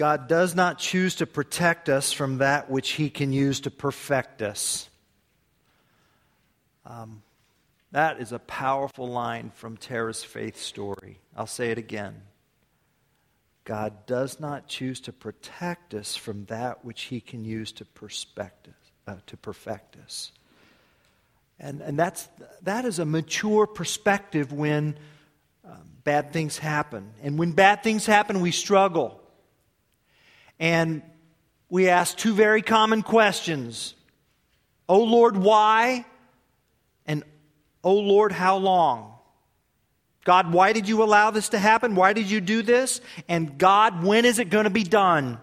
God 0.00 0.28
does 0.28 0.54
not 0.54 0.78
choose 0.78 1.16
to 1.16 1.26
protect 1.26 1.90
us 1.90 2.10
from 2.10 2.38
that 2.38 2.70
which 2.70 2.92
He 2.92 3.10
can 3.10 3.34
use 3.34 3.60
to 3.60 3.70
perfect 3.70 4.40
us. 4.40 4.88
Um, 6.86 7.22
that 7.92 8.18
is 8.18 8.32
a 8.32 8.38
powerful 8.38 9.06
line 9.06 9.52
from 9.56 9.76
Tara's 9.76 10.24
faith 10.24 10.58
story. 10.58 11.18
I'll 11.36 11.46
say 11.46 11.70
it 11.70 11.76
again. 11.76 12.22
God 13.66 14.06
does 14.06 14.40
not 14.40 14.68
choose 14.68 15.00
to 15.00 15.12
protect 15.12 15.92
us 15.92 16.16
from 16.16 16.46
that 16.46 16.82
which 16.82 17.02
He 17.02 17.20
can 17.20 17.44
use 17.44 17.70
to, 17.72 17.86
us, 18.02 18.26
uh, 19.06 19.16
to 19.26 19.36
perfect 19.36 19.98
us. 20.02 20.32
And, 21.58 21.82
and 21.82 21.98
that's, 21.98 22.26
that 22.62 22.86
is 22.86 23.00
a 23.00 23.04
mature 23.04 23.66
perspective 23.66 24.50
when 24.50 24.96
um, 25.62 25.82
bad 26.04 26.32
things 26.32 26.56
happen. 26.56 27.10
And 27.22 27.38
when 27.38 27.52
bad 27.52 27.82
things 27.82 28.06
happen, 28.06 28.40
we 28.40 28.50
struggle. 28.50 29.19
And 30.60 31.02
we 31.70 31.88
ask 31.88 32.16
two 32.16 32.34
very 32.34 32.62
common 32.62 33.02
questions 33.02 33.94
Oh 34.88 35.02
Lord, 35.02 35.36
why? 35.36 36.04
And 37.06 37.24
Oh 37.82 37.98
Lord, 37.98 38.30
how 38.30 38.58
long? 38.58 39.14
God, 40.24 40.52
why 40.52 40.74
did 40.74 40.88
you 40.88 41.02
allow 41.02 41.30
this 41.30 41.48
to 41.50 41.58
happen? 41.58 41.94
Why 41.94 42.12
did 42.12 42.30
you 42.30 42.40
do 42.40 42.62
this? 42.62 43.00
And 43.26 43.56
God, 43.56 44.04
when 44.04 44.26
is 44.26 44.38
it 44.38 44.50
going 44.50 44.64
to 44.64 44.70
be 44.70 44.84
done? 44.84 45.38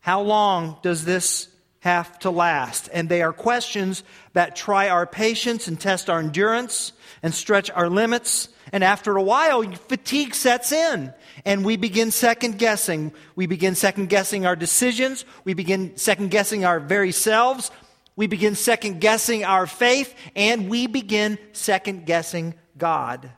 How 0.00 0.22
long 0.22 0.78
does 0.82 1.04
this 1.04 1.48
have 1.80 2.18
to 2.20 2.30
last? 2.30 2.88
And 2.92 3.08
they 3.08 3.20
are 3.20 3.34
questions 3.34 4.02
that 4.32 4.56
try 4.56 4.88
our 4.88 5.06
patience 5.06 5.68
and 5.68 5.78
test 5.78 6.08
our 6.08 6.20
endurance 6.20 6.92
and 7.22 7.34
stretch 7.34 7.70
our 7.70 7.88
limits. 7.88 8.48
And 8.72 8.82
after 8.82 9.16
a 9.16 9.22
while, 9.22 9.62
fatigue 9.62 10.34
sets 10.34 10.72
in 10.72 11.12
and 11.44 11.64
we 11.64 11.76
begin 11.76 12.10
second 12.10 12.58
guessing. 12.58 13.12
We 13.36 13.46
begin 13.46 13.74
second 13.74 14.08
guessing 14.08 14.46
our 14.46 14.56
decisions. 14.56 15.24
We 15.44 15.54
begin 15.54 15.96
second 15.96 16.30
guessing 16.30 16.64
our 16.64 16.80
very 16.80 17.12
selves. 17.12 17.70
We 18.16 18.26
begin 18.26 18.54
second 18.54 19.00
guessing 19.00 19.44
our 19.44 19.66
faith 19.66 20.14
and 20.34 20.68
we 20.68 20.86
begin 20.86 21.38
second 21.52 22.06
guessing 22.06 22.54
God. 22.76 23.30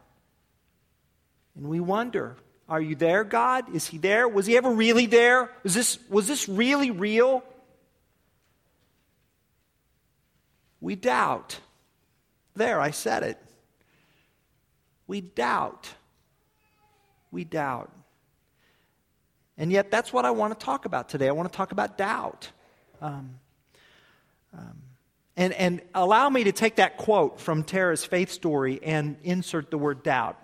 And 1.57 1.69
we 1.69 1.81
wonder, 1.81 2.37
are 2.69 2.81
you 2.81 2.97
there, 2.97 3.25
God? 3.25 3.75
Is 3.75 3.87
he 3.87 3.99
there? 3.99 4.29
Was 4.29 4.47
he 4.47 4.57
ever 4.57 4.71
really 4.71 5.07
there? 5.07 5.51
Was 5.63 5.75
this, 5.75 5.99
was 6.09 6.27
this 6.27 6.49
really 6.49 6.91
real? 6.91 7.45
We 10.81 10.97
doubt. 10.97 11.59
There, 12.57 12.81
I 12.81 12.91
said 12.91 13.23
it. 13.23 13.39
We 15.07 15.21
doubt. 15.21 15.89
We 17.31 17.45
doubt. 17.45 17.91
And 19.57 19.71
yet, 19.71 19.91
that's 19.91 20.13
what 20.13 20.25
I 20.25 20.33
want 20.33 20.59
to 20.59 20.65
talk 20.65 20.85
about 20.85 21.09
today. 21.09 21.29
I 21.29 21.33
want 21.33 21.51
to 21.51 21.57
talk 21.57 21.73
about 21.73 21.97
doubt. 21.97 22.51
Um, 23.01 23.39
um, 24.53 24.83
and, 25.37 25.53
and 25.53 25.83
allow 25.95 26.29
me 26.29 26.45
to 26.45 26.53
take 26.53 26.77
that 26.77 26.97
quote 26.97 27.41
from 27.41 27.65
Tara's 27.65 28.05
faith 28.05 28.31
story 28.31 28.81
and 28.83 29.17
insert 29.23 29.71
the 29.71 29.79
word 29.79 30.03
doubt. 30.03 30.39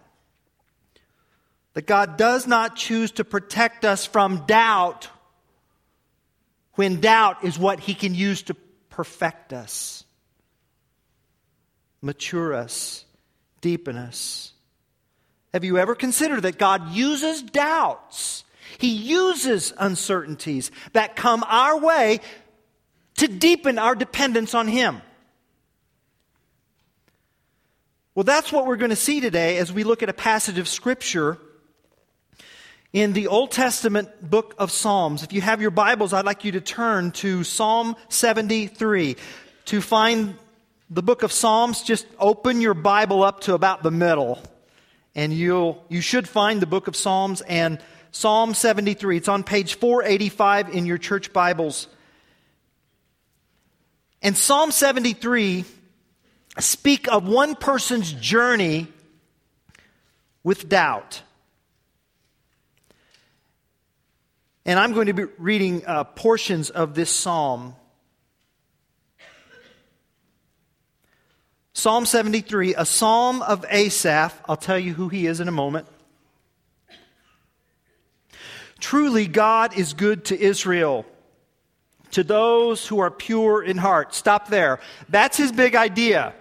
That 1.74 1.86
God 1.86 2.16
does 2.16 2.46
not 2.46 2.76
choose 2.76 3.12
to 3.12 3.24
protect 3.24 3.84
us 3.84 4.04
from 4.04 4.46
doubt 4.46 5.08
when 6.74 7.00
doubt 7.00 7.44
is 7.44 7.58
what 7.58 7.78
He 7.78 7.94
can 7.94 8.14
use 8.14 8.42
to 8.44 8.54
perfect 8.88 9.52
us, 9.52 10.04
mature 12.02 12.54
us, 12.54 13.04
deepen 13.60 13.96
us. 13.96 14.52
Have 15.52 15.64
you 15.64 15.78
ever 15.78 15.94
considered 15.94 16.42
that 16.42 16.58
God 16.58 16.90
uses 16.90 17.42
doubts? 17.42 18.44
He 18.78 18.88
uses 18.88 19.72
uncertainties 19.78 20.70
that 20.92 21.16
come 21.16 21.44
our 21.46 21.78
way 21.78 22.20
to 23.16 23.28
deepen 23.28 23.78
our 23.78 23.94
dependence 23.94 24.54
on 24.54 24.68
Him. 24.68 25.02
Well, 28.14 28.24
that's 28.24 28.52
what 28.52 28.66
we're 28.66 28.76
going 28.76 28.90
to 28.90 28.96
see 28.96 29.20
today 29.20 29.58
as 29.58 29.72
we 29.72 29.84
look 29.84 30.02
at 30.02 30.08
a 30.08 30.14
passage 30.14 30.58
of 30.58 30.68
Scripture 30.68 31.38
in 32.92 33.12
the 33.12 33.28
Old 33.28 33.52
Testament 33.52 34.08
book 34.28 34.54
of 34.58 34.70
Psalms. 34.70 35.22
If 35.22 35.32
you 35.32 35.40
have 35.40 35.60
your 35.60 35.70
Bibles, 35.70 36.12
I'd 36.12 36.24
like 36.24 36.44
you 36.44 36.52
to 36.52 36.60
turn 36.60 37.12
to 37.12 37.44
Psalm 37.44 37.96
73. 38.08 39.16
To 39.66 39.80
find 39.80 40.34
the 40.90 41.02
book 41.02 41.22
of 41.22 41.30
Psalms, 41.30 41.82
just 41.82 42.04
open 42.18 42.60
your 42.60 42.74
Bible 42.74 43.22
up 43.22 43.40
to 43.42 43.54
about 43.54 43.84
the 43.84 43.92
middle, 43.92 44.42
and 45.14 45.32
you'll, 45.32 45.84
you 45.88 46.00
should 46.00 46.28
find 46.28 46.60
the 46.60 46.66
book 46.66 46.88
of 46.88 46.96
Psalms 46.96 47.42
and 47.42 47.80
Psalm 48.10 48.54
73. 48.54 49.16
It's 49.16 49.28
on 49.28 49.44
page 49.44 49.74
485 49.74 50.70
in 50.70 50.86
your 50.86 50.98
church 50.98 51.32
Bibles. 51.32 51.86
And 54.20 54.36
Psalm 54.36 54.72
73 54.72 55.64
speak 56.58 57.08
of 57.08 57.26
one 57.26 57.54
person's 57.54 58.12
journey 58.12 58.88
with 60.42 60.68
doubt. 60.68 61.22
And 64.66 64.78
I'm 64.78 64.92
going 64.92 65.06
to 65.06 65.12
be 65.12 65.24
reading 65.38 65.86
uh, 65.86 66.04
portions 66.04 66.68
of 66.68 66.94
this 66.94 67.10
psalm. 67.10 67.76
Psalm 71.80 72.04
73, 72.04 72.74
a 72.74 72.84
psalm 72.84 73.40
of 73.40 73.64
Asaph. 73.70 74.38
I'll 74.46 74.58
tell 74.58 74.78
you 74.78 74.92
who 74.92 75.08
he 75.08 75.26
is 75.26 75.40
in 75.40 75.48
a 75.48 75.50
moment. 75.50 75.86
Truly, 78.80 79.26
God 79.26 79.78
is 79.78 79.94
good 79.94 80.26
to 80.26 80.38
Israel, 80.38 81.06
to 82.10 82.22
those 82.22 82.86
who 82.86 82.98
are 82.98 83.10
pure 83.10 83.62
in 83.62 83.78
heart. 83.78 84.14
Stop 84.14 84.48
there. 84.48 84.78
That's 85.08 85.38
his 85.38 85.52
big 85.52 85.74
idea. 85.74 86.34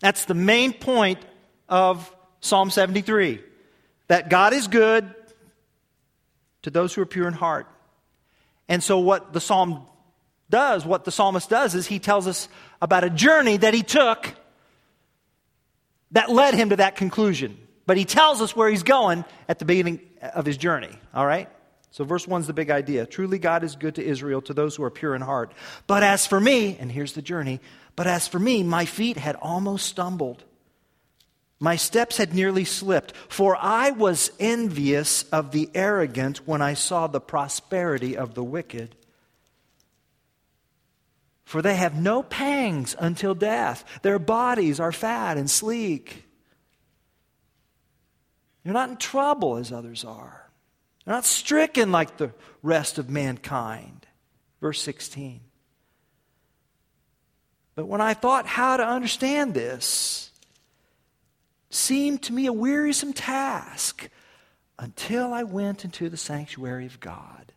That's 0.00 0.24
the 0.24 0.34
main 0.34 0.72
point 0.72 1.20
of 1.68 2.12
Psalm 2.40 2.70
73 2.70 3.40
that 4.08 4.30
God 4.30 4.52
is 4.52 4.66
good 4.66 5.14
to 6.62 6.70
those 6.70 6.92
who 6.92 7.02
are 7.02 7.06
pure 7.06 7.28
in 7.28 7.34
heart. 7.34 7.68
And 8.68 8.82
so, 8.82 8.98
what 8.98 9.32
the 9.32 9.40
psalm 9.40 9.86
does, 10.50 10.84
what 10.84 11.04
the 11.04 11.12
psalmist 11.12 11.48
does, 11.48 11.76
is 11.76 11.86
he 11.86 12.00
tells 12.00 12.26
us 12.26 12.48
about 12.82 13.04
a 13.04 13.10
journey 13.10 13.56
that 13.56 13.74
he 13.74 13.84
took 13.84 14.34
that 16.12 16.30
led 16.30 16.54
him 16.54 16.70
to 16.70 16.76
that 16.76 16.96
conclusion. 16.96 17.56
But 17.86 17.96
he 17.96 18.04
tells 18.04 18.40
us 18.40 18.54
where 18.54 18.68
he's 18.68 18.82
going 18.82 19.24
at 19.48 19.58
the 19.58 19.64
beginning 19.64 20.00
of 20.20 20.46
his 20.46 20.56
journey, 20.56 20.96
all 21.14 21.26
right? 21.26 21.48
So, 21.92 22.04
verse 22.04 22.26
1 22.26 22.42
is 22.42 22.46
the 22.46 22.52
big 22.52 22.70
idea. 22.70 23.04
Truly, 23.04 23.38
God 23.38 23.64
is 23.64 23.74
good 23.74 23.96
to 23.96 24.04
Israel, 24.04 24.40
to 24.42 24.54
those 24.54 24.76
who 24.76 24.84
are 24.84 24.90
pure 24.90 25.14
in 25.14 25.22
heart. 25.22 25.52
But 25.88 26.04
as 26.04 26.24
for 26.24 26.38
me, 26.38 26.76
and 26.78 26.90
here's 26.90 27.14
the 27.14 27.22
journey, 27.22 27.60
but 27.96 28.06
as 28.06 28.28
for 28.28 28.38
me, 28.38 28.62
my 28.62 28.84
feet 28.84 29.16
had 29.16 29.34
almost 29.36 29.86
stumbled. 29.86 30.44
My 31.58 31.76
steps 31.76 32.16
had 32.16 32.32
nearly 32.32 32.64
slipped, 32.64 33.12
for 33.28 33.56
I 33.56 33.90
was 33.90 34.30
envious 34.38 35.24
of 35.24 35.50
the 35.50 35.68
arrogant 35.74 36.46
when 36.46 36.62
I 36.62 36.74
saw 36.74 37.06
the 37.06 37.20
prosperity 37.20 38.16
of 38.16 38.34
the 38.34 38.44
wicked. 38.44 38.94
For 41.50 41.62
they 41.62 41.74
have 41.74 42.00
no 42.00 42.22
pangs 42.22 42.94
until 42.96 43.34
death. 43.34 43.84
Their 44.02 44.20
bodies 44.20 44.78
are 44.78 44.92
fat 44.92 45.36
and 45.36 45.50
sleek. 45.50 46.24
You're 48.62 48.72
not 48.72 48.90
in 48.90 48.96
trouble 48.96 49.56
as 49.56 49.72
others 49.72 50.04
are. 50.04 50.48
You're 51.04 51.16
not 51.16 51.24
stricken 51.24 51.90
like 51.90 52.18
the 52.18 52.30
rest 52.62 52.98
of 52.98 53.10
mankind. 53.10 54.06
Verse 54.60 54.80
16. 54.80 55.40
But 57.74 57.86
when 57.86 58.00
I 58.00 58.14
thought 58.14 58.46
how 58.46 58.76
to 58.76 58.86
understand 58.86 59.52
this, 59.52 60.30
seemed 61.68 62.22
to 62.22 62.32
me 62.32 62.46
a 62.46 62.52
wearisome 62.52 63.12
task 63.12 64.08
until 64.78 65.32
I 65.32 65.42
went 65.42 65.84
into 65.84 66.08
the 66.08 66.16
sanctuary 66.16 66.86
of 66.86 67.00
God. 67.00 67.50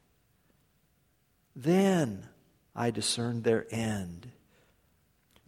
Then 1.55 2.29
I 2.75 2.91
discerned 2.91 3.43
their 3.43 3.65
end. 3.69 4.29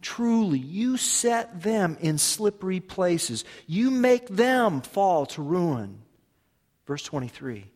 Truly, 0.02 0.58
you 0.58 0.96
set 0.96 1.62
them 1.62 1.96
in 2.00 2.18
slippery 2.18 2.80
places. 2.80 3.44
You 3.66 3.90
make 3.90 4.28
them 4.28 4.80
fall 4.80 5.26
to 5.26 5.42
ruin. 5.42 6.02
Verse 6.86 7.02
23. 7.02 7.66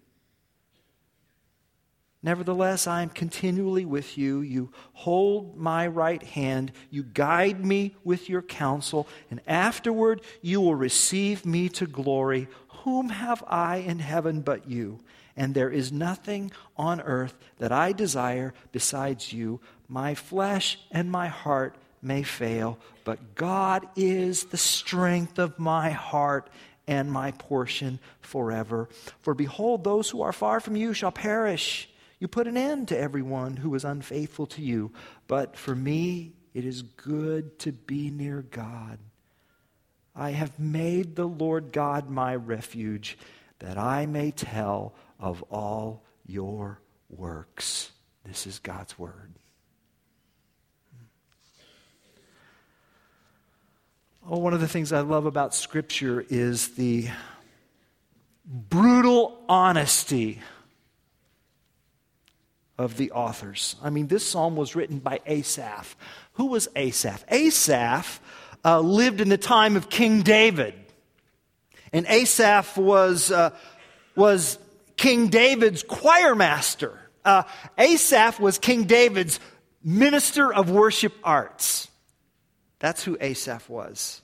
Nevertheless, 2.22 2.86
I 2.86 3.02
am 3.02 3.08
continually 3.08 3.86
with 3.86 4.18
you. 4.18 4.42
You 4.42 4.70
hold 4.92 5.56
my 5.56 5.86
right 5.86 6.22
hand. 6.22 6.70
You 6.90 7.02
guide 7.02 7.64
me 7.64 7.96
with 8.04 8.28
your 8.28 8.42
counsel. 8.42 9.08
And 9.30 9.40
afterward, 9.46 10.20
you 10.42 10.60
will 10.60 10.74
receive 10.74 11.46
me 11.46 11.70
to 11.70 11.86
glory. 11.86 12.48
Whom 12.84 13.08
have 13.08 13.42
I 13.46 13.78
in 13.78 13.98
heaven 14.00 14.42
but 14.42 14.68
you? 14.68 15.00
And 15.36 15.54
there 15.54 15.70
is 15.70 15.92
nothing 15.92 16.50
on 16.76 17.00
earth 17.00 17.34
that 17.58 17.72
I 17.72 17.92
desire 17.92 18.52
besides 18.72 19.32
you. 19.32 19.60
My 19.88 20.14
flesh 20.14 20.78
and 20.90 21.10
my 21.10 21.28
heart 21.28 21.76
may 22.02 22.22
fail, 22.22 22.78
but 23.04 23.34
God 23.34 23.86
is 23.96 24.44
the 24.44 24.56
strength 24.56 25.38
of 25.38 25.58
my 25.58 25.90
heart 25.90 26.50
and 26.86 27.12
my 27.12 27.30
portion 27.32 28.00
forever. 28.20 28.88
For 29.20 29.34
behold, 29.34 29.84
those 29.84 30.10
who 30.10 30.22
are 30.22 30.32
far 30.32 30.60
from 30.60 30.76
you 30.76 30.94
shall 30.94 31.12
perish. 31.12 31.88
You 32.18 32.28
put 32.28 32.46
an 32.46 32.56
end 32.56 32.88
to 32.88 32.98
everyone 32.98 33.56
who 33.56 33.74
is 33.74 33.84
unfaithful 33.84 34.46
to 34.48 34.62
you. 34.62 34.92
But 35.26 35.56
for 35.56 35.74
me, 35.74 36.32
it 36.52 36.64
is 36.64 36.82
good 36.82 37.58
to 37.60 37.72
be 37.72 38.10
near 38.10 38.42
God. 38.42 38.98
I 40.14 40.30
have 40.32 40.58
made 40.58 41.16
the 41.16 41.28
Lord 41.28 41.72
God 41.72 42.10
my 42.10 42.34
refuge, 42.34 43.16
that 43.60 43.78
I 43.78 44.06
may 44.06 44.32
tell 44.32 44.94
of 45.20 45.42
all 45.50 46.02
your 46.26 46.80
works. 47.08 47.92
This 48.24 48.46
is 48.46 48.58
God's 48.58 48.98
word. 48.98 49.34
Oh, 54.28 54.38
one 54.38 54.54
of 54.54 54.60
the 54.60 54.68
things 54.68 54.92
I 54.92 55.00
love 55.00 55.26
about 55.26 55.54
Scripture 55.54 56.24
is 56.28 56.68
the 56.74 57.08
brutal 58.44 59.42
honesty 59.48 60.40
of 62.78 62.96
the 62.96 63.12
authors. 63.12 63.76
I 63.82 63.90
mean, 63.90 64.06
this 64.06 64.26
psalm 64.26 64.56
was 64.56 64.74
written 64.74 64.98
by 64.98 65.20
Asaph. 65.26 65.96
Who 66.34 66.46
was 66.46 66.68
Asaph? 66.76 67.24
Asaph 67.28 68.20
uh, 68.64 68.80
lived 68.80 69.20
in 69.20 69.28
the 69.28 69.38
time 69.38 69.76
of 69.76 69.90
King 69.90 70.22
David. 70.22 70.74
And 71.92 72.06
Asaph 72.06 72.76
was, 72.76 73.30
uh, 73.30 73.50
was 74.14 74.58
King 75.00 75.28
David's 75.28 75.82
choir 75.82 76.34
master. 76.34 77.00
Uh, 77.24 77.44
Asaph 77.78 78.38
was 78.38 78.58
King 78.58 78.84
David's 78.84 79.40
minister 79.82 80.52
of 80.52 80.70
worship 80.70 81.14
arts. 81.24 81.88
That's 82.80 83.02
who 83.02 83.16
Asaph 83.18 83.66
was. 83.70 84.20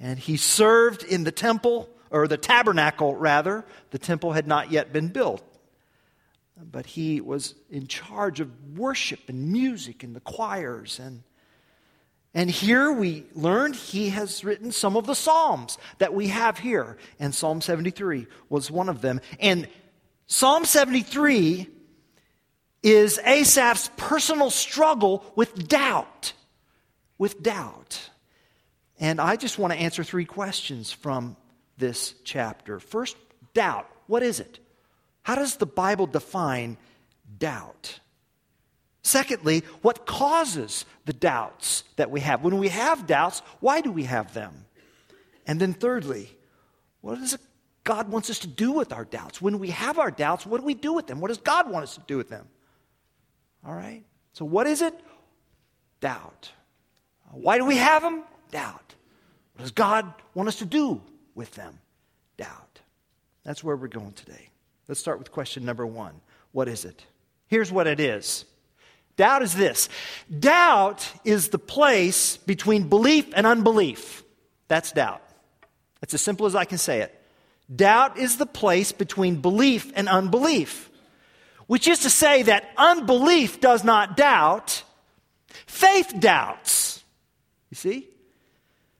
And 0.00 0.18
he 0.18 0.38
served 0.38 1.02
in 1.02 1.24
the 1.24 1.30
temple, 1.30 1.90
or 2.10 2.26
the 2.26 2.38
tabernacle, 2.38 3.14
rather. 3.14 3.66
The 3.90 3.98
temple 3.98 4.32
had 4.32 4.46
not 4.46 4.70
yet 4.70 4.90
been 4.90 5.08
built. 5.08 5.44
But 6.56 6.86
he 6.86 7.20
was 7.20 7.54
in 7.68 7.86
charge 7.86 8.40
of 8.40 8.78
worship 8.78 9.28
and 9.28 9.52
music 9.52 10.02
and 10.02 10.16
the 10.16 10.20
choirs. 10.20 10.98
And, 10.98 11.24
and 12.32 12.50
here 12.50 12.90
we 12.90 13.26
learned 13.34 13.76
he 13.76 14.08
has 14.08 14.44
written 14.44 14.72
some 14.72 14.96
of 14.96 15.06
the 15.06 15.14
Psalms 15.14 15.76
that 15.98 16.14
we 16.14 16.28
have 16.28 16.58
here. 16.58 16.96
And 17.18 17.34
Psalm 17.34 17.60
73 17.60 18.26
was 18.48 18.70
one 18.70 18.88
of 18.88 19.02
them. 19.02 19.20
And 19.38 19.68
Psalm 20.32 20.64
73 20.64 21.66
is 22.82 23.18
Asaph's 23.18 23.90
personal 23.96 24.50
struggle 24.50 25.24
with 25.34 25.68
doubt 25.68 26.32
with 27.20 27.42
doubt. 27.42 28.08
And 28.98 29.20
I 29.20 29.36
just 29.36 29.58
want 29.58 29.74
to 29.74 29.78
answer 29.78 30.02
three 30.02 30.24
questions 30.24 30.90
from 30.90 31.36
this 31.76 32.14
chapter. 32.24 32.80
First, 32.80 33.14
doubt. 33.52 33.86
What 34.06 34.22
is 34.22 34.40
it? 34.40 34.58
How 35.22 35.34
does 35.34 35.56
the 35.56 35.66
Bible 35.66 36.06
define 36.06 36.78
doubt? 37.38 38.00
Secondly, 39.02 39.64
what 39.82 40.06
causes 40.06 40.86
the 41.04 41.12
doubts 41.12 41.84
that 41.96 42.10
we 42.10 42.20
have? 42.20 42.42
When 42.42 42.56
we 42.58 42.68
have 42.68 43.06
doubts, 43.06 43.42
why 43.60 43.82
do 43.82 43.92
we 43.92 44.04
have 44.04 44.32
them? 44.32 44.64
And 45.46 45.60
then 45.60 45.74
thirdly, 45.74 46.30
what 47.02 47.18
does 47.18 47.36
God 47.84 48.10
wants 48.10 48.30
us 48.30 48.40
to 48.40 48.46
do 48.46 48.72
with 48.72 48.92
our 48.92 49.04
doubts? 49.04 49.40
When 49.40 49.58
we 49.58 49.70
have 49.70 49.98
our 49.98 50.10
doubts, 50.10 50.46
what 50.46 50.60
do 50.60 50.66
we 50.66 50.74
do 50.74 50.92
with 50.92 51.06
them? 51.06 51.20
What 51.20 51.28
does 51.28 51.38
God 51.38 51.70
want 51.70 51.84
us 51.84 51.94
to 51.94 52.02
do 52.06 52.16
with 52.16 52.28
them? 52.28 52.46
All 53.66 53.74
right? 53.74 54.04
So, 54.32 54.44
what 54.44 54.66
is 54.66 54.82
it? 54.82 54.94
Doubt. 56.00 56.50
Why 57.32 57.58
do 57.58 57.64
we 57.64 57.76
have 57.76 58.02
them? 58.02 58.24
Doubt. 58.50 58.94
What 59.54 59.62
does 59.62 59.72
God 59.72 60.12
want 60.34 60.48
us 60.48 60.56
to 60.56 60.64
do 60.64 61.00
with 61.34 61.54
them? 61.54 61.78
Doubt. 62.36 62.80
That's 63.44 63.62
where 63.62 63.76
we're 63.76 63.88
going 63.88 64.12
today. 64.12 64.50
Let's 64.88 65.00
start 65.00 65.18
with 65.18 65.30
question 65.30 65.64
number 65.64 65.86
one 65.86 66.20
What 66.52 66.68
is 66.68 66.84
it? 66.84 67.04
Here's 67.46 67.72
what 67.72 67.86
it 67.86 68.00
is 68.00 68.44
doubt 69.16 69.42
is 69.42 69.54
this 69.54 69.88
doubt 70.38 71.10
is 71.24 71.50
the 71.50 71.58
place 71.58 72.38
between 72.38 72.88
belief 72.88 73.26
and 73.34 73.46
unbelief. 73.46 74.24
That's 74.68 74.92
doubt. 74.92 75.22
That's 76.00 76.14
as 76.14 76.22
simple 76.22 76.46
as 76.46 76.54
I 76.54 76.64
can 76.64 76.78
say 76.78 77.00
it. 77.00 77.19
Doubt 77.74 78.18
is 78.18 78.36
the 78.36 78.46
place 78.46 78.92
between 78.92 79.36
belief 79.36 79.92
and 79.94 80.08
unbelief, 80.08 80.90
which 81.66 81.86
is 81.86 82.00
to 82.00 82.10
say 82.10 82.42
that 82.42 82.68
unbelief 82.76 83.60
does 83.60 83.84
not 83.84 84.16
doubt, 84.16 84.82
faith 85.66 86.12
doubts. 86.18 87.04
You 87.70 87.76
see? 87.76 88.08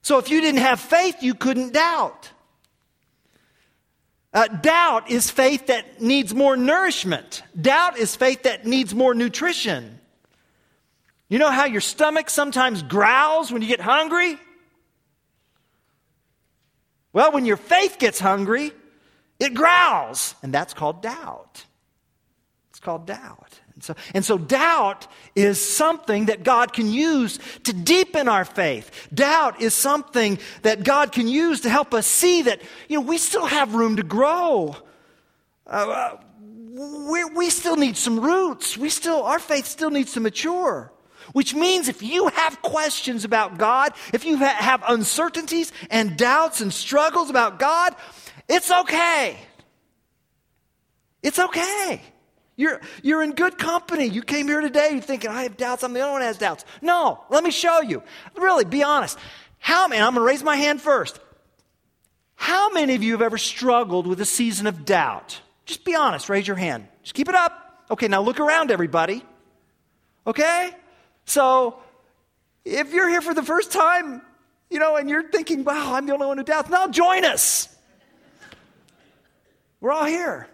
So 0.02 0.18
if 0.18 0.30
you 0.30 0.40
didn't 0.40 0.60
have 0.60 0.80
faith, 0.80 1.22
you 1.22 1.34
couldn't 1.34 1.72
doubt. 1.72 2.30
Uh, 4.32 4.46
doubt 4.46 5.10
is 5.10 5.28
faith 5.28 5.66
that 5.66 6.00
needs 6.00 6.32
more 6.32 6.56
nourishment. 6.56 7.42
Doubt 7.60 7.98
is 7.98 8.14
faith 8.14 8.44
that 8.44 8.64
needs 8.64 8.94
more 8.94 9.14
nutrition. 9.14 9.98
You 11.28 11.38
know 11.38 11.50
how 11.50 11.64
your 11.64 11.80
stomach 11.80 12.30
sometimes 12.30 12.82
growls 12.84 13.50
when 13.50 13.62
you 13.62 13.68
get 13.68 13.80
hungry? 13.80 14.38
Well, 17.12 17.32
when 17.32 17.44
your 17.44 17.56
faith 17.56 17.98
gets 17.98 18.20
hungry, 18.20 18.72
it 19.38 19.54
growls, 19.54 20.34
and 20.42 20.52
that's 20.52 20.74
called 20.74 21.02
doubt. 21.02 21.64
It's 22.70 22.80
called 22.80 23.06
doubt. 23.06 23.60
And 23.74 23.82
so, 23.82 23.94
and 24.14 24.24
so 24.24 24.36
doubt 24.36 25.06
is 25.34 25.58
something 25.58 26.26
that 26.26 26.42
God 26.42 26.72
can 26.72 26.90
use 26.90 27.38
to 27.64 27.72
deepen 27.72 28.28
our 28.28 28.44
faith. 28.44 29.08
Doubt 29.12 29.60
is 29.62 29.74
something 29.74 30.38
that 30.62 30.84
God 30.84 31.12
can 31.12 31.26
use 31.26 31.62
to 31.62 31.70
help 31.70 31.94
us 31.94 32.06
see 32.06 32.42
that, 32.42 32.60
you 32.88 32.96
know, 32.96 33.06
we 33.06 33.16
still 33.16 33.46
have 33.46 33.74
room 33.74 33.96
to 33.96 34.02
grow. 34.02 34.76
Uh, 35.66 35.70
uh 35.70 36.16
we, 36.72 37.24
we 37.24 37.50
still 37.50 37.76
need 37.76 37.96
some 37.96 38.20
roots. 38.20 38.76
We 38.78 38.88
still, 38.88 39.22
our 39.22 39.38
faith 39.38 39.66
still 39.66 39.90
needs 39.90 40.12
to 40.12 40.20
mature. 40.20 40.92
Which 41.32 41.54
means 41.54 41.88
if 41.88 42.02
you 42.02 42.28
have 42.28 42.60
questions 42.62 43.24
about 43.24 43.58
God, 43.58 43.92
if 44.12 44.24
you 44.24 44.36
ha- 44.38 44.56
have 44.58 44.82
uncertainties 44.86 45.72
and 45.90 46.16
doubts 46.16 46.60
and 46.60 46.72
struggles 46.72 47.30
about 47.30 47.58
God, 47.58 47.94
it's 48.48 48.70
okay. 48.70 49.38
It's 51.22 51.38
okay. 51.38 52.00
You're, 52.56 52.80
you're 53.02 53.22
in 53.22 53.32
good 53.32 53.58
company. 53.58 54.06
You 54.06 54.22
came 54.22 54.46
here 54.46 54.60
today 54.60 55.00
thinking, 55.00 55.30
I 55.30 55.44
have 55.44 55.56
doubts. 55.56 55.82
I'm 55.82 55.92
the 55.92 56.00
only 56.00 56.12
one 56.12 56.20
who 56.20 56.26
has 56.26 56.38
doubts. 56.38 56.64
No, 56.82 57.24
let 57.30 57.42
me 57.42 57.50
show 57.50 57.80
you. 57.80 58.02
Really, 58.36 58.64
be 58.64 58.82
honest. 58.82 59.18
How 59.58 59.88
many, 59.88 60.00
I'm 60.00 60.14
going 60.14 60.22
to 60.22 60.26
raise 60.26 60.42
my 60.42 60.56
hand 60.56 60.80
first. 60.80 61.18
How 62.34 62.70
many 62.70 62.94
of 62.94 63.02
you 63.02 63.12
have 63.12 63.22
ever 63.22 63.38
struggled 63.38 64.06
with 64.06 64.20
a 64.20 64.24
season 64.24 64.66
of 64.66 64.84
doubt? 64.84 65.40
Just 65.66 65.84
be 65.84 65.94
honest. 65.94 66.28
Raise 66.28 66.46
your 66.46 66.56
hand. 66.56 66.88
Just 67.02 67.14
keep 67.14 67.28
it 67.28 67.34
up. 67.34 67.84
Okay, 67.90 68.08
now 68.08 68.22
look 68.22 68.40
around, 68.40 68.70
everybody. 68.70 69.22
Okay? 70.26 70.70
So, 71.30 71.78
if 72.64 72.92
you're 72.92 73.08
here 73.08 73.20
for 73.20 73.34
the 73.34 73.42
first 73.44 73.70
time, 73.70 74.20
you 74.68 74.80
know, 74.80 74.96
and 74.96 75.08
you're 75.08 75.30
thinking, 75.30 75.62
wow, 75.62 75.94
I'm 75.94 76.04
the 76.06 76.12
only 76.12 76.26
one 76.26 76.38
who 76.38 76.42
doubts, 76.42 76.68
now 76.68 76.88
join 76.88 77.24
us. 77.24 77.68
We're 79.80 79.92
all 79.92 80.06
here. 80.06 80.48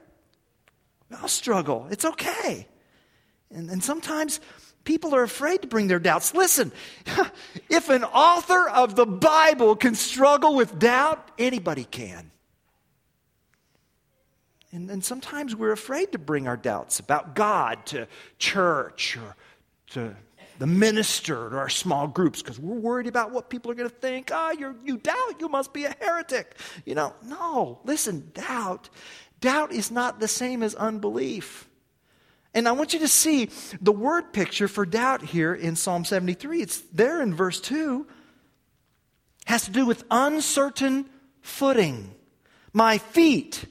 I'll 1.10 1.28
struggle. 1.28 1.86
It's 1.90 2.04
okay. 2.04 2.66
And, 3.50 3.70
and 3.70 3.82
sometimes 3.82 4.38
people 4.84 5.14
are 5.14 5.22
afraid 5.22 5.62
to 5.62 5.66
bring 5.66 5.88
their 5.88 5.98
doubts. 5.98 6.34
Listen, 6.34 6.70
if 7.70 7.88
an 7.88 8.04
author 8.04 8.68
of 8.68 8.96
the 8.96 9.06
Bible 9.06 9.76
can 9.76 9.94
struggle 9.94 10.54
with 10.56 10.78
doubt, 10.78 11.26
anybody 11.38 11.84
can. 11.84 12.30
And, 14.72 14.90
and 14.90 15.02
sometimes 15.02 15.56
we're 15.56 15.72
afraid 15.72 16.12
to 16.12 16.18
bring 16.18 16.46
our 16.46 16.58
doubts 16.58 17.00
about 17.00 17.34
God 17.34 17.86
to 17.86 18.06
church 18.38 19.16
or 19.16 19.36
to 19.92 20.14
the 20.58 20.66
minister 20.66 21.48
or 21.48 21.58
our 21.58 21.68
small 21.68 22.06
groups 22.06 22.42
because 22.42 22.58
we're 22.58 22.74
worried 22.74 23.06
about 23.06 23.32
what 23.32 23.50
people 23.50 23.70
are 23.70 23.74
going 23.74 23.88
to 23.88 23.94
think. 23.94 24.30
Ah, 24.32 24.52
oh, 24.58 24.74
you 24.84 24.96
doubt, 24.98 25.40
you 25.40 25.48
must 25.48 25.72
be 25.72 25.84
a 25.84 25.94
heretic. 26.00 26.56
You 26.84 26.94
know, 26.94 27.14
no, 27.24 27.80
listen, 27.84 28.30
doubt 28.34 28.88
Doubt 29.40 29.72
is 29.72 29.90
not 29.90 30.20
the 30.20 30.28
same 30.28 30.62
as 30.62 30.74
unbelief. 30.74 31.68
And 32.54 32.66
I 32.66 32.72
want 32.72 32.94
you 32.94 33.00
to 33.00 33.08
see 33.08 33.50
the 33.80 33.92
word 33.92 34.32
picture 34.32 34.66
for 34.66 34.86
doubt 34.86 35.22
here 35.22 35.54
in 35.54 35.76
Psalm 35.76 36.04
73. 36.04 36.62
It's 36.62 36.80
there 36.92 37.20
in 37.20 37.34
verse 37.34 37.60
2. 37.60 38.06
Has 39.44 39.64
to 39.66 39.70
do 39.70 39.84
with 39.84 40.04
uncertain 40.10 41.06
footing. 41.42 42.14
My 42.72 42.98
feet 42.98 43.66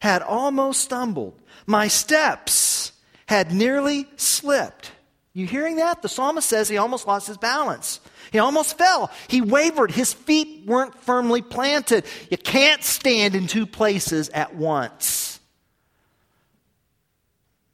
had 0.00 0.22
almost 0.22 0.82
stumbled. 0.82 1.40
My 1.66 1.88
steps 1.88 2.92
had 3.26 3.52
nearly 3.52 4.06
slipped. 4.16 4.92
You 5.32 5.46
hearing 5.46 5.76
that? 5.76 6.02
The 6.02 6.08
psalmist 6.08 6.48
says 6.48 6.68
he 6.68 6.78
almost 6.78 7.06
lost 7.06 7.26
his 7.26 7.36
balance. 7.36 8.00
He 8.32 8.38
almost 8.38 8.76
fell. 8.76 9.10
He 9.28 9.40
wavered. 9.40 9.90
His 9.90 10.12
feet 10.12 10.66
weren't 10.66 10.94
firmly 11.02 11.42
planted. 11.42 12.04
You 12.30 12.38
can't 12.38 12.82
stand 12.82 13.34
in 13.34 13.46
two 13.46 13.66
places 13.66 14.28
at 14.30 14.54
once. 14.54 15.40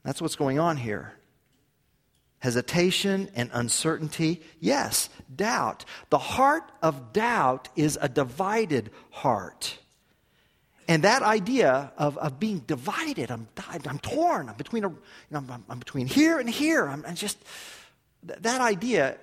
That's 0.03 0.21
what's 0.21 0.35
going 0.35 0.59
on 0.59 0.77
here. 0.77 1.13
Hesitation 2.39 3.29
and 3.33 3.49
uncertainty. 3.53 4.43
Yes, 4.59 5.09
doubt. 5.35 5.83
The 6.11 6.19
heart 6.19 6.71
of 6.83 7.11
doubt 7.11 7.69
is 7.75 7.97
a 7.99 8.07
divided 8.07 8.91
heart. 9.09 9.79
And 10.87 11.03
that 11.03 11.23
idea 11.23 11.91
of, 11.97 12.17
of 12.17 12.39
being 12.39 12.59
divided, 12.59 13.31
I'm, 13.31 13.47
I'm 13.57 13.99
torn, 13.99 14.49
I'm 14.49 14.55
between, 14.55 14.83
a, 14.83 14.89
you 14.89 14.97
know, 15.31 15.43
I'm, 15.49 15.63
I'm 15.67 15.79
between 15.79 16.07
here 16.07 16.39
and 16.39 16.49
here. 16.49 16.87
I'm, 16.87 17.03
I'm 17.07 17.15
just, 17.15 17.37
that 18.23 18.61
idea 18.61 19.17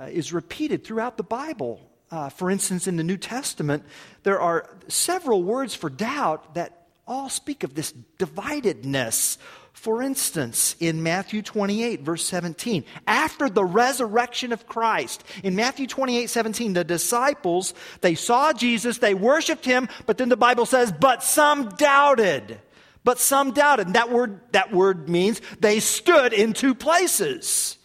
uh, 0.00 0.04
is 0.04 0.32
repeated 0.32 0.84
throughout 0.84 1.16
the 1.16 1.22
Bible. 1.22 1.80
Uh, 2.10 2.28
for 2.28 2.50
instance, 2.50 2.86
in 2.86 2.96
the 2.96 3.04
New 3.04 3.16
Testament, 3.16 3.84
there 4.22 4.40
are 4.40 4.68
several 4.88 5.42
words 5.42 5.74
for 5.74 5.90
doubt 5.90 6.54
that 6.54 6.86
all 7.06 7.28
speak 7.28 7.64
of 7.64 7.74
this 7.74 7.92
dividedness 8.18 9.38
for 9.72 10.02
instance, 10.02 10.76
in 10.78 11.02
Matthew 11.02 11.40
28, 11.42 12.02
verse 12.02 12.26
17, 12.26 12.84
after 13.06 13.48
the 13.48 13.64
resurrection 13.64 14.52
of 14.52 14.66
Christ, 14.66 15.24
in 15.42 15.56
Matthew 15.56 15.86
28, 15.86 16.28
17, 16.28 16.72
the 16.74 16.84
disciples, 16.84 17.72
they 18.00 18.14
saw 18.14 18.52
Jesus, 18.52 18.98
they 18.98 19.14
worshiped 19.14 19.64
him, 19.64 19.88
but 20.06 20.18
then 20.18 20.28
the 20.28 20.36
Bible 20.36 20.66
says, 20.66 20.92
but 20.92 21.22
some 21.22 21.70
doubted. 21.70 22.60
But 23.04 23.18
some 23.18 23.52
doubted. 23.52 23.86
And 23.86 23.96
that 23.96 24.10
word, 24.10 24.40
that 24.52 24.72
word 24.72 25.08
means 25.08 25.40
they 25.60 25.80
stood 25.80 26.34
in 26.34 26.52
two 26.52 26.74
places, 26.74 27.78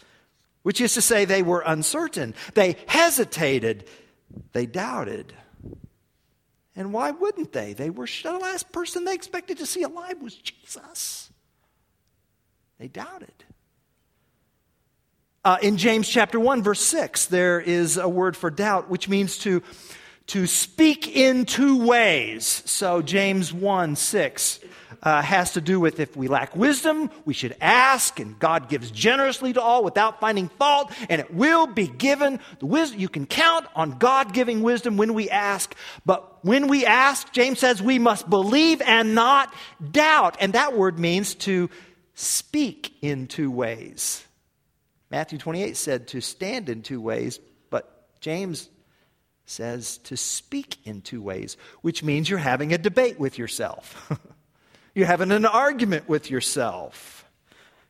which 0.64 0.82
is 0.82 0.96
to 0.96 1.02
say 1.02 1.24
they 1.24 1.44
were 1.44 1.64
uncertain. 1.66 2.36
They 2.56 2.76
hesitated. 2.88 3.88
They 4.52 4.66
doubted. 4.66 5.34
And 6.76 6.92
why 6.92 7.12
wouldn't 7.12 7.54
they? 7.54 7.72
They 7.72 7.90
were 7.90 8.08
the 8.24 8.34
last 8.34 8.72
person 8.74 9.06
they 9.06 9.14
expected 9.14 9.60
to 9.60 9.66
see 9.66 9.84
alive 9.84 10.22
was 10.22 10.36
Jesus. 10.36 11.25
They 12.80 12.88
doubted. 12.88 13.32
Uh, 15.44 15.58
in 15.62 15.78
James 15.78 16.10
chapter 16.10 16.40
1, 16.40 16.64
verse 16.64 16.82
6, 16.82 17.28
there 17.28 17.62
is 17.62 17.98
a 17.98 18.10
word 18.10 18.36
for 18.36 18.50
doubt, 18.50 18.90
which 18.90 19.08
means 19.08 19.38
to, 19.40 19.62
to 20.28 20.48
speak 20.48 21.16
in 21.16 21.46
two 21.46 21.86
ways. 21.86 22.64
So, 22.66 23.02
James 23.02 23.54
1 23.54 23.96
6 23.96 24.60
uh, 25.04 25.22
has 25.22 25.54
to 25.54 25.62
do 25.62 25.80
with 25.80 26.00
if 26.00 26.18
we 26.18 26.28
lack 26.28 26.56
wisdom, 26.56 27.12
we 27.26 27.34
should 27.34 27.56
ask, 27.62 28.20
and 28.20 28.38
God 28.40 28.70
gives 28.70 28.90
generously 28.90 29.54
to 29.54 29.62
all 29.62 29.84
without 29.84 30.20
finding 30.20 30.50
fault, 30.50 30.92
and 31.10 31.22
it 31.22 31.32
will 31.32 31.68
be 31.68 31.88
given. 31.88 32.40
The 32.60 32.66
wisdom, 32.66 33.00
you 33.00 33.10
can 33.10 33.28
count 33.28 33.68
on 33.76 34.00
God 34.00 34.34
giving 34.34 34.64
wisdom 34.64 34.98
when 34.98 35.14
we 35.14 35.30
ask, 35.30 35.76
but 36.06 36.44
when 36.44 36.68
we 36.68 36.86
ask, 36.86 37.32
James 37.32 37.60
says 37.60 37.82
we 37.82 38.00
must 38.00 38.30
believe 38.30 38.82
and 38.82 39.16
not 39.16 39.54
doubt. 39.92 40.38
And 40.40 40.54
that 40.54 40.78
word 40.78 41.00
means 41.00 41.36
to 41.36 41.70
speak 42.16 42.94
in 43.02 43.28
two 43.28 43.52
ways. 43.52 44.26
Matthew 45.12 45.38
28 45.38 45.78
said 45.78 46.08
to 46.10 46.22
stand 46.22 46.70
in 46.70 46.82
two 46.82 47.00
ways, 47.00 47.40
but 47.70 48.20
James 48.20 48.70
says 49.46 50.00
to 50.00 50.18
speak 50.18 50.78
in 50.86 51.02
two 51.02 51.22
ways, 51.22 51.58
which 51.82 52.04
means 52.04 52.30
you're 52.30 52.40
having 52.40 52.74
a 52.74 52.78
debate 52.78 53.20
with 53.20 53.38
yourself. 53.38 54.12
you're 54.96 55.06
having 55.06 55.32
an 55.32 55.46
argument 55.46 56.10
with 56.10 56.32
yourself. 56.32 57.26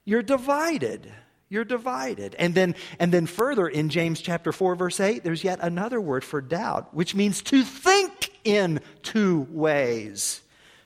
You're 0.03 0.21
divided. 0.21 1.11
You're 1.47 1.63
divided. 1.63 2.35
And 2.37 2.53
then, 2.53 2.75
and 2.99 3.11
then 3.11 3.27
further 3.27 3.67
in 3.67 3.89
James 3.89 4.19
chapter 4.21 4.51
4, 4.51 4.75
verse 4.75 4.99
8, 4.99 5.23
there's 5.23 5.43
yet 5.43 5.59
another 5.61 6.01
word 6.01 6.23
for 6.23 6.41
doubt, 6.41 6.93
which 6.93 7.15
means 7.15 7.41
to 7.43 7.63
think 7.63 8.31
in 8.43 8.81
two 9.03 9.47
ways, 9.49 10.41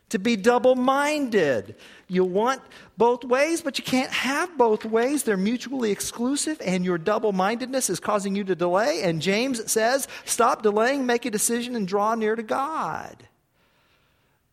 to 0.10 0.20
be 0.20 0.36
double 0.36 0.76
minded. 0.76 1.76
You 2.08 2.24
want 2.26 2.62
both 2.98 3.24
ways, 3.24 3.62
but 3.62 3.78
you 3.78 3.84
can't 3.84 4.12
have 4.12 4.58
both 4.58 4.84
ways. 4.84 5.24
They're 5.24 5.38
mutually 5.38 5.92
exclusive, 5.92 6.60
and 6.66 6.84
your 6.84 6.98
double 6.98 7.32
mindedness 7.32 7.90
is 7.90 8.00
causing 8.00 8.36
you 8.36 8.44
to 8.46 8.56
delay. 8.56 9.04
And 9.04 9.22
James 9.22 9.72
says, 9.72 10.08
stop 10.26 10.64
delaying, 10.64 11.06
make 11.06 11.26
a 11.26 11.32
decision, 11.32 11.76
and 11.76 11.88
draw 11.88 12.16
near 12.16 12.36
to 12.36 12.44
God. 12.44 13.28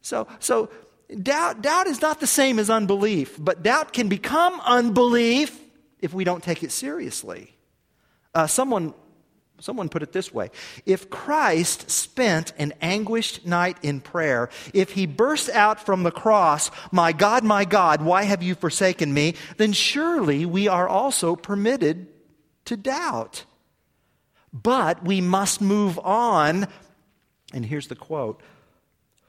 So, 0.02 0.28
so 0.38 0.70
doubt, 1.22 1.62
doubt 1.62 1.86
is 1.86 2.00
not 2.00 2.20
the 2.20 2.26
same 2.26 2.58
as 2.58 2.70
unbelief, 2.70 3.36
but 3.38 3.62
doubt 3.62 3.92
can 3.92 4.08
become 4.08 4.60
unbelief 4.64 5.58
if 6.00 6.12
we 6.12 6.24
don't 6.24 6.42
take 6.42 6.62
it 6.62 6.70
seriously. 6.70 7.56
Uh, 8.34 8.46
someone 8.46 8.92
Someone 9.58 9.88
put 9.88 10.02
it 10.02 10.12
this 10.12 10.32
way 10.32 10.50
If 10.84 11.10
Christ 11.10 11.90
spent 11.90 12.52
an 12.58 12.74
anguished 12.80 13.46
night 13.46 13.78
in 13.82 14.00
prayer, 14.00 14.50
if 14.74 14.92
he 14.92 15.06
burst 15.06 15.48
out 15.50 15.84
from 15.84 16.02
the 16.02 16.10
cross, 16.10 16.70
My 16.92 17.12
God, 17.12 17.44
my 17.44 17.64
God, 17.64 18.02
why 18.02 18.24
have 18.24 18.42
you 18.42 18.54
forsaken 18.54 19.12
me? 19.12 19.34
then 19.56 19.72
surely 19.72 20.44
we 20.44 20.68
are 20.68 20.88
also 20.88 21.36
permitted 21.36 22.08
to 22.66 22.76
doubt. 22.76 23.44
But 24.52 25.04
we 25.04 25.20
must 25.20 25.60
move 25.60 25.98
on. 25.98 26.68
And 27.52 27.64
here's 27.64 27.88
the 27.88 27.96
quote 27.96 28.40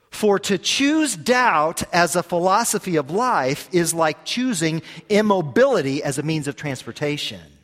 For 0.10 0.40
to 0.40 0.58
choose 0.58 1.16
doubt 1.16 1.84
as 1.94 2.16
a 2.16 2.24
philosophy 2.24 2.96
of 2.98 3.12
life 3.12 3.70
is 3.72 3.94
like 3.94 4.26
choosing 4.26 4.82
immobility 5.10 6.04
as 6.04 6.18
a 6.18 6.24
means 6.24 6.48
of 6.48 6.56
transportation. 6.56 7.57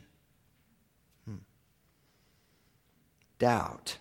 Doubt. 3.38 3.98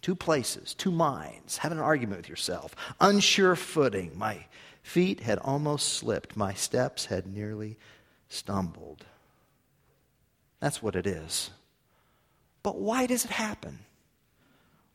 Two 0.00 0.16
places, 0.16 0.74
two 0.74 0.90
minds, 0.90 1.58
having 1.58 1.78
an 1.78 1.84
argument 1.84 2.20
with 2.20 2.28
yourself. 2.28 2.74
Unsure 3.00 3.54
footing. 3.54 4.18
My 4.18 4.46
feet 4.82 5.20
had 5.20 5.38
almost 5.38 5.94
slipped, 5.94 6.36
my 6.36 6.54
steps 6.54 7.06
had 7.06 7.26
nearly 7.26 7.78
stumbled. 8.28 9.04
That's 10.60 10.82
what 10.82 10.96
it 10.96 11.06
is. 11.06 11.50
But 12.62 12.78
why 12.78 13.06
does 13.06 13.24
it 13.24 13.30
happen? 13.30 13.80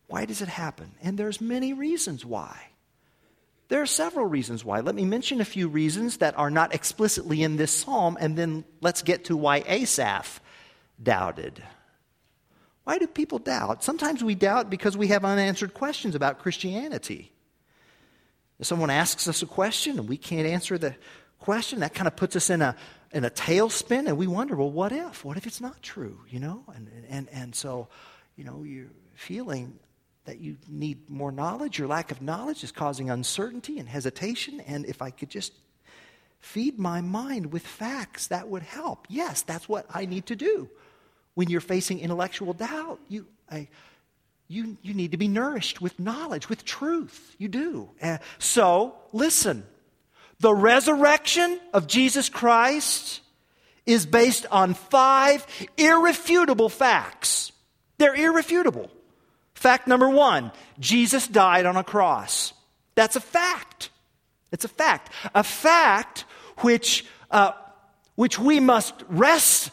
Why 0.08 0.26
does 0.26 0.42
it 0.42 0.48
happen? 0.48 0.92
And 1.02 1.18
there's 1.18 1.42
many 1.42 1.74
reasons 1.74 2.26
why. 2.26 2.58
There 3.70 3.82
are 3.82 3.86
several 3.86 4.26
reasons 4.26 4.64
why. 4.64 4.80
Let 4.80 4.96
me 4.96 5.04
mention 5.04 5.42
a 5.42 5.46
few 5.46 5.68
reasons 5.68 6.18
that 6.18 6.38
are 6.38 6.50
not 6.50 6.74
explicitly 6.74 7.44
in 7.44 7.58
this 7.58 7.72
psalm, 7.72 8.18
and 8.20 8.38
then 8.38 8.64
let's 8.80 9.02
get 9.02 9.26
to 9.26 9.36
why 9.36 9.64
Asaph 9.68 10.40
doubted. 11.02 11.62
Why 12.88 13.00
do 13.00 13.06
people 13.06 13.40
doubt? 13.40 13.84
Sometimes 13.84 14.24
we 14.24 14.34
doubt 14.34 14.70
because 14.70 14.96
we 14.96 15.08
have 15.08 15.26
unanswered 15.26 15.74
questions 15.74 16.16
about 16.16 16.40
Christianity. 16.40 17.34
If 18.62 18.68
someone 18.68 18.90
asks 18.90 19.28
us 19.28 19.42
a 19.42 19.46
question 19.46 20.00
and 20.00 20.08
we 20.08 20.16
can't 20.16 20.48
answer 20.48 20.78
the 20.78 20.96
question, 21.38 21.82
that 21.82 21.94
kind 21.94 22.08
of 22.08 22.16
puts 22.16 22.38
us 22.38 22.50
in 22.50 22.62
a, 22.62 22.78
in 23.12 23.26
a 23.26 23.30
tailspin 23.30 24.08
and 24.08 24.18
we 24.18 24.26
wonder, 24.26 24.56
well, 24.56 24.72
what 24.72 24.94
if? 24.94 25.26
What 25.26 25.36
if 25.36 25.46
it's 25.46 25.60
not 25.60 25.84
true? 25.84 26.22
You 26.30 26.40
know? 26.40 26.64
And, 26.74 26.90
and, 27.10 27.28
and 27.34 27.54
so, 27.54 27.90
you 28.38 28.46
know, 28.46 28.64
you're 28.64 28.88
feeling 29.16 29.78
that 30.24 30.40
you 30.40 30.56
need 30.70 31.10
more 31.10 31.34
knowledge. 31.34 31.78
Your 31.78 31.90
lack 31.90 32.12
of 32.12 32.22
knowledge 32.22 32.64
is 32.64 32.72
causing 32.72 33.10
uncertainty 33.10 33.80
and 33.80 33.90
hesitation. 33.90 34.62
And 34.62 34.86
if 34.86 35.02
I 35.02 35.10
could 35.10 35.30
just 35.30 35.52
feed 36.40 36.80
my 36.80 37.02
mind 37.02 37.52
with 37.52 37.68
facts, 37.68 38.28
that 38.28 38.48
would 38.48 38.64
help. 38.64 39.08
Yes, 39.10 39.42
that's 39.42 39.68
what 39.68 39.86
I 39.94 40.06
need 40.06 40.28
to 40.28 40.38
do 40.38 40.70
when 41.38 41.52
you're 41.52 41.62
facing 41.62 42.00
intellectual 42.00 42.52
doubt. 42.54 42.98
You, 43.10 43.28
I, 43.48 43.68
you, 44.48 44.76
you 44.82 44.96
need 44.96 45.12
to 45.12 45.18
be 45.18 45.28
nourished 45.28 45.80
with 45.80 46.00
knowledge, 46.00 46.50
with 46.50 46.66
truth. 46.66 47.36
You 47.38 47.48
do. 47.48 47.92
Uh, 48.02 48.18
so, 48.40 48.96
listen 49.14 49.64
the 50.40 50.54
resurrection 50.54 51.60
of 51.76 51.86
Jesus 51.86 52.28
Christ 52.28 53.22
is 53.86 54.08
based 54.08 54.48
on 54.52 54.74
five 54.74 55.46
irrefutable 55.78 56.70
facts. 56.70 57.52
They're 58.00 58.16
irrefutable. 58.16 58.90
Fact 59.54 59.88
number 59.88 60.10
one 60.10 60.52
Jesus 60.80 61.28
died 61.28 61.68
on 61.68 61.78
a 61.78 61.84
cross. 61.84 62.52
That's 62.96 63.16
a 63.16 63.22
fact. 63.22 63.92
It's 64.52 64.66
a 64.66 64.70
fact. 64.70 65.12
A 65.36 65.44
fact 65.44 66.26
which, 66.62 67.06
uh, 67.30 67.52
which 68.16 68.40
we 68.40 68.60
must 68.60 68.96
rest 69.08 69.70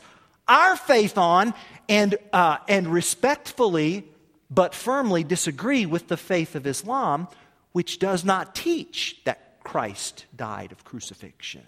our 0.49 0.77
faith 0.77 1.19
on 1.19 1.55
and, 1.89 2.17
uh, 2.33 2.59
and 2.69 2.87
respectfully 2.87 4.05
but 4.51 4.75
firmly 4.75 5.25
disagree 5.25 5.87
with 5.87 6.09
the 6.09 6.17
faith 6.17 6.55
of 6.55 6.67
Islam, 6.67 7.29
which 7.73 7.99
does 7.99 8.25
not 8.25 8.55
teach 8.55 9.21
that 9.25 9.63
Christ 9.65 10.27
died 10.37 10.71
of 10.71 10.85
crucifixion. 10.85 11.65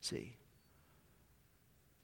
See? 0.00 0.34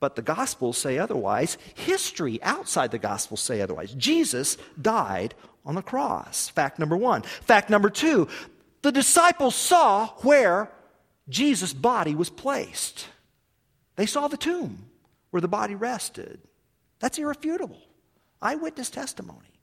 But 0.00 0.16
the 0.16 0.22
Gospels 0.22 0.76
say 0.76 0.98
otherwise. 0.98 1.56
History 1.74 2.42
outside 2.42 2.90
the 2.90 2.98
Gospels 2.98 3.40
say 3.40 3.60
otherwise. 3.60 3.92
Jesus 3.92 4.56
died 4.80 5.34
on 5.64 5.74
the 5.74 5.82
cross. 5.82 6.48
Fact 6.48 6.78
number 6.78 6.96
one. 6.96 7.22
Fact 7.22 7.70
number 7.70 7.90
two 7.90 8.28
the 8.82 8.92
disciples 8.92 9.56
saw 9.56 10.08
where 10.18 10.70
Jesus' 11.28 11.72
body 11.72 12.14
was 12.14 12.30
placed, 12.30 13.08
they 13.96 14.06
saw 14.06 14.28
the 14.28 14.36
tomb 14.36 14.86
where 15.36 15.42
the 15.42 15.48
body 15.48 15.74
rested. 15.74 16.40
That's 16.98 17.18
irrefutable. 17.18 17.82
Eyewitness 18.40 18.88
testimony. 18.88 19.60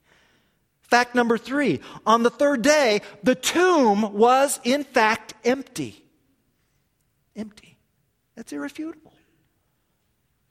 Fact 0.83 1.15
number 1.15 1.35
three 1.35 1.79
on 2.05 2.21
the 2.21 2.29
third 2.29 2.61
day, 2.61 3.01
the 3.23 3.33
tomb 3.33 4.13
was 4.13 4.59
in 4.63 4.83
fact 4.83 5.33
empty. 5.43 6.05
Empty. 7.35 7.75
That's 8.35 8.53
irrefutable. 8.53 9.15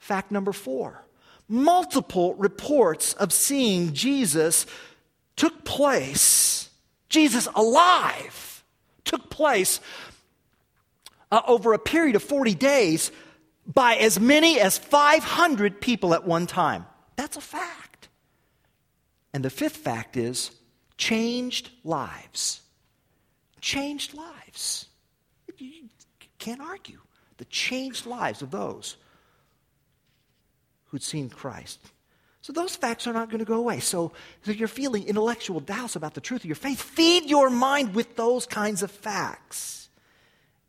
Fact 0.01 0.33
number 0.33 0.53
four 0.53 1.05
multiple 1.49 2.35
reports 2.35 3.15
of 3.15 3.33
seeing 3.33 3.93
Jesus 3.93 4.67
took 5.37 5.65
place 5.65 6.69
Jesus 7.09 7.47
alive 7.55 8.65
took 9.05 9.31
place 9.31 9.79
uh, 11.31 11.43
over 11.47 11.75
a 11.75 11.79
period 11.79 12.17
of 12.17 12.25
40 12.25 12.57
days 12.57 13.13
by 13.73 13.97
as 13.97 14.21
many 14.21 14.61
as 14.61 14.79
500 14.79 15.81
people 15.81 16.15
at 16.15 16.27
one 16.27 16.47
time. 16.47 16.87
That's 17.17 17.37
a 17.37 17.41
fact. 17.41 18.09
And 19.33 19.45
the 19.45 19.51
fifth 19.51 19.77
fact 19.77 20.17
is 20.17 20.51
changed 20.97 21.71
lives. 21.85 22.61
Changed 23.61 24.15
lives. 24.15 24.87
You 25.59 25.89
can't 26.39 26.61
argue. 26.61 26.99
The 27.39 27.45
changed 27.47 28.07
lives 28.07 28.43
of 28.43 28.51
those 28.51 28.97
who'd 30.87 31.03
seen 31.03 31.31
Christ. 31.31 31.79
So 32.43 32.53
those 32.53 32.75
facts 32.75 33.07
are 33.07 33.13
not 33.13 33.29
going 33.31 33.39
to 33.39 33.45
go 33.45 33.55
away. 33.55 33.79
So, 33.79 34.13
if 34.45 34.57
you're 34.57 34.67
feeling 34.67 35.05
intellectual 35.05 35.61
doubts 35.61 35.95
about 35.95 36.15
the 36.15 36.21
truth 36.21 36.43
of 36.43 36.47
your 36.47 36.57
faith. 36.57 36.83
Feed 36.83 37.31
your 37.31 37.51
mind 37.51 37.95
with 37.95 38.17
those 38.17 38.47
kinds 38.47 38.83
of 38.83 38.91
facts. 38.91 39.89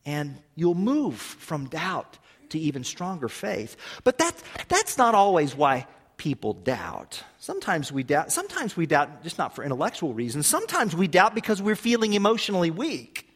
And 0.05 0.37
you'll 0.55 0.75
move 0.75 1.15
from 1.15 1.65
doubt 1.65 2.19
to 2.53 2.59
even 2.59 2.83
stronger 2.83 3.27
faith. 3.27 3.75
But 4.03 4.17
that, 4.19 4.35
that's 4.69 4.97
not 4.97 5.13
always 5.13 5.55
why 5.55 5.85
people 6.17 6.53
doubt. 6.53 7.21
Sometimes 7.39 7.91
we 7.91 8.03
doubt, 8.03 8.31
sometimes 8.31 8.77
we 8.77 8.85
doubt 8.85 9.23
just 9.23 9.37
not 9.37 9.53
for 9.53 9.63
intellectual 9.63 10.13
reasons. 10.13 10.47
Sometimes 10.47 10.95
we 10.95 11.07
doubt 11.07 11.35
because 11.35 11.61
we're 11.61 11.75
feeling 11.75 12.13
emotionally 12.13 12.71
weak. 12.71 13.27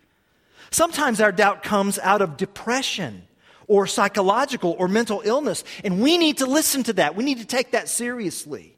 Sometimes 0.71 1.19
our 1.19 1.31
doubt 1.31 1.63
comes 1.63 1.99
out 1.99 2.21
of 2.21 2.37
depression 2.37 3.27
or 3.67 3.87
psychological 3.87 4.75
or 4.79 4.87
mental 4.87 5.21
illness. 5.25 5.63
And 5.83 6.01
we 6.01 6.17
need 6.17 6.37
to 6.37 6.45
listen 6.45 6.83
to 6.83 6.93
that. 6.93 7.15
We 7.15 7.25
need 7.25 7.39
to 7.39 7.45
take 7.45 7.71
that 7.71 7.89
seriously. 7.89 8.76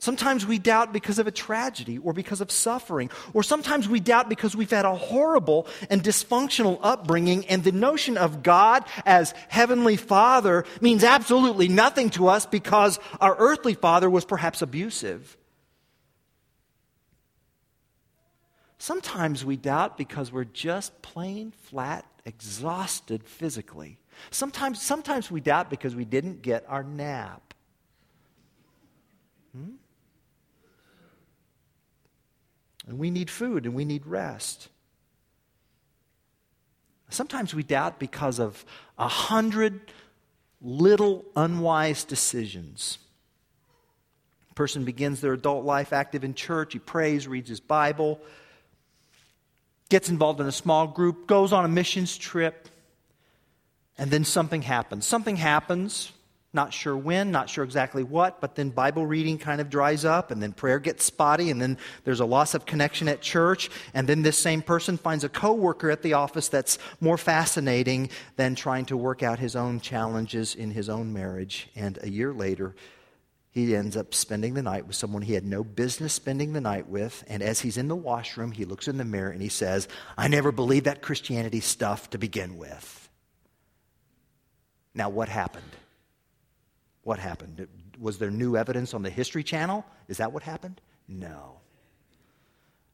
Sometimes 0.00 0.46
we 0.46 0.58
doubt 0.58 0.94
because 0.94 1.18
of 1.18 1.26
a 1.26 1.30
tragedy 1.30 1.98
or 1.98 2.14
because 2.14 2.40
of 2.40 2.50
suffering, 2.50 3.10
or 3.34 3.42
sometimes 3.42 3.86
we 3.86 4.00
doubt 4.00 4.30
because 4.30 4.56
we've 4.56 4.70
had 4.70 4.86
a 4.86 4.96
horrible 4.96 5.66
and 5.90 6.02
dysfunctional 6.02 6.80
upbringing, 6.82 7.44
and 7.46 7.62
the 7.62 7.70
notion 7.70 8.16
of 8.16 8.42
God 8.42 8.82
as 9.04 9.34
Heavenly 9.48 9.96
Father 9.96 10.64
means 10.80 11.04
absolutely 11.04 11.68
nothing 11.68 12.08
to 12.10 12.28
us 12.28 12.46
because 12.46 12.98
our 13.20 13.36
earthly 13.38 13.74
father 13.74 14.08
was 14.08 14.24
perhaps 14.24 14.62
abusive. 14.62 15.36
Sometimes 18.78 19.44
we 19.44 19.58
doubt 19.58 19.98
because 19.98 20.32
we're 20.32 20.44
just 20.44 21.02
plain 21.02 21.52
flat 21.64 22.06
exhausted 22.24 23.22
physically. 23.24 23.98
Sometimes, 24.30 24.80
sometimes 24.80 25.30
we 25.30 25.42
doubt 25.42 25.68
because 25.68 25.94
we 25.94 26.06
didn't 26.06 26.40
get 26.40 26.64
our 26.68 26.82
nap. 26.82 27.52
Hmm? 29.54 29.74
And 32.86 32.98
we 32.98 33.10
need 33.10 33.30
food 33.30 33.66
and 33.66 33.74
we 33.74 33.84
need 33.84 34.06
rest. 34.06 34.68
Sometimes 37.10 37.54
we 37.54 37.62
doubt 37.62 37.98
because 37.98 38.38
of 38.38 38.64
a 38.98 39.08
hundred 39.08 39.80
little 40.62 41.24
unwise 41.34 42.04
decisions. 42.04 42.98
A 44.50 44.54
person 44.54 44.84
begins 44.84 45.20
their 45.20 45.32
adult 45.32 45.64
life 45.64 45.92
active 45.92 46.22
in 46.22 46.34
church, 46.34 46.72
he 46.72 46.78
prays, 46.78 47.26
reads 47.26 47.48
his 47.48 47.60
Bible, 47.60 48.20
gets 49.88 50.08
involved 50.08 50.40
in 50.40 50.46
a 50.46 50.52
small 50.52 50.86
group, 50.86 51.26
goes 51.26 51.52
on 51.52 51.64
a 51.64 51.68
missions 51.68 52.16
trip, 52.16 52.68
and 53.98 54.10
then 54.10 54.24
something 54.24 54.62
happens. 54.62 55.04
Something 55.04 55.36
happens, 55.36 56.12
not 56.52 56.72
sure 56.72 56.96
when, 56.96 57.30
not 57.30 57.48
sure 57.48 57.62
exactly 57.62 58.02
what, 58.02 58.40
but 58.40 58.56
then 58.56 58.70
Bible 58.70 59.06
reading 59.06 59.38
kind 59.38 59.60
of 59.60 59.70
dries 59.70 60.04
up, 60.04 60.30
and 60.30 60.42
then 60.42 60.52
prayer 60.52 60.80
gets 60.80 61.04
spotty, 61.04 61.50
and 61.50 61.62
then 61.62 61.78
there's 62.04 62.20
a 62.20 62.24
loss 62.24 62.54
of 62.54 62.66
connection 62.66 63.08
at 63.08 63.20
church, 63.20 63.70
and 63.94 64.08
then 64.08 64.22
this 64.22 64.36
same 64.36 64.60
person 64.60 64.96
finds 64.96 65.22
a 65.22 65.28
coworker 65.28 65.90
at 65.90 66.02
the 66.02 66.14
office 66.14 66.48
that's 66.48 66.78
more 67.00 67.16
fascinating 67.16 68.10
than 68.36 68.54
trying 68.54 68.84
to 68.86 68.96
work 68.96 69.22
out 69.22 69.38
his 69.38 69.54
own 69.54 69.80
challenges 69.80 70.56
in 70.56 70.72
his 70.72 70.88
own 70.88 71.12
marriage, 71.12 71.68
and 71.76 71.98
a 72.02 72.10
year 72.10 72.32
later, 72.32 72.74
he 73.52 73.74
ends 73.74 73.96
up 73.96 74.14
spending 74.14 74.54
the 74.54 74.62
night 74.62 74.86
with 74.86 74.94
someone 74.94 75.22
he 75.22 75.34
had 75.34 75.44
no 75.44 75.64
business 75.64 76.12
spending 76.12 76.52
the 76.52 76.60
night 76.60 76.88
with. 76.88 77.24
And 77.26 77.42
as 77.42 77.60
he's 77.60 77.76
in 77.76 77.88
the 77.88 77.96
washroom, 77.96 78.52
he 78.52 78.64
looks 78.64 78.86
in 78.86 78.96
the 78.96 79.04
mirror 79.04 79.30
and 79.30 79.42
he 79.42 79.48
says, 79.48 79.88
I 80.16 80.28
never 80.28 80.52
believed 80.52 80.86
that 80.86 81.02
Christianity 81.02 81.58
stuff 81.58 82.10
to 82.10 82.18
begin 82.18 82.58
with. 82.58 83.08
Now, 84.94 85.08
what 85.08 85.28
happened? 85.28 85.64
What 87.10 87.18
happened? 87.18 87.66
Was 87.98 88.18
there 88.18 88.30
new 88.30 88.56
evidence 88.56 88.94
on 88.94 89.02
the 89.02 89.10
History 89.10 89.42
Channel? 89.42 89.84
Is 90.06 90.18
that 90.18 90.32
what 90.32 90.44
happened? 90.44 90.80
No. 91.08 91.58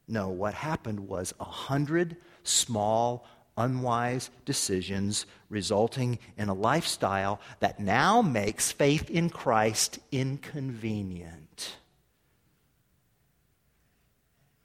No, 0.09 0.31
what 0.31 0.55
happened 0.55 1.01
was 1.01 1.35
a 1.39 1.45
hundred 1.45 2.17
small 2.43 3.27
unwise 3.59 4.31
decisions 4.47 5.27
resulting 5.51 6.19
in 6.39 6.49
a 6.49 6.55
lifestyle 6.55 7.43
that 7.61 7.79
now 7.79 8.23
makes 8.23 8.73
faith 8.73 9.11
in 9.11 9.29
Christ 9.29 9.99
inconvenient. 10.11 11.77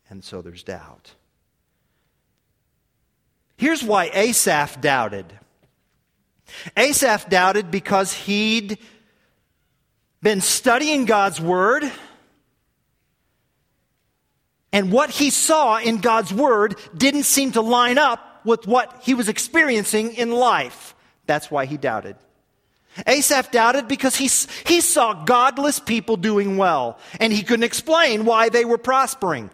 And 0.09 0.23
so 0.23 0.41
there's 0.41 0.63
doubt. 0.63 1.13
Here's 3.57 3.83
why 3.83 4.11
Asaph 4.13 4.79
doubted. 4.79 5.25
Asaph 6.77 7.27
doubted 7.27 7.69
because 7.69 8.13
he'd 8.13 8.77
been 10.21 10.41
studying 10.41 11.05
God's 11.05 11.41
Word, 11.41 11.89
and 14.73 14.91
what 14.91 15.09
he 15.09 15.29
saw 15.29 15.77
in 15.77 15.97
God's 15.97 16.33
Word 16.33 16.75
didn't 16.95 17.23
seem 17.23 17.53
to 17.53 17.61
line 17.61 17.97
up 17.97 18.45
with 18.45 18.67
what 18.67 19.01
he 19.03 19.13
was 19.13 19.29
experiencing 19.29 20.13
in 20.13 20.31
life. 20.31 20.95
That's 21.25 21.51
why 21.51 21.65
he 21.65 21.77
doubted. 21.77 22.15
Asaph 23.07 23.51
doubted 23.51 23.87
because 23.87 24.15
he, 24.15 24.29
he 24.65 24.81
saw 24.81 25.23
godless 25.25 25.79
people 25.79 26.17
doing 26.17 26.57
well, 26.57 26.99
and 27.19 27.31
he 27.31 27.43
couldn't 27.43 27.63
explain 27.63 28.25
why 28.25 28.49
they 28.49 28.65
were 28.65 28.77
prospering. 28.77 29.49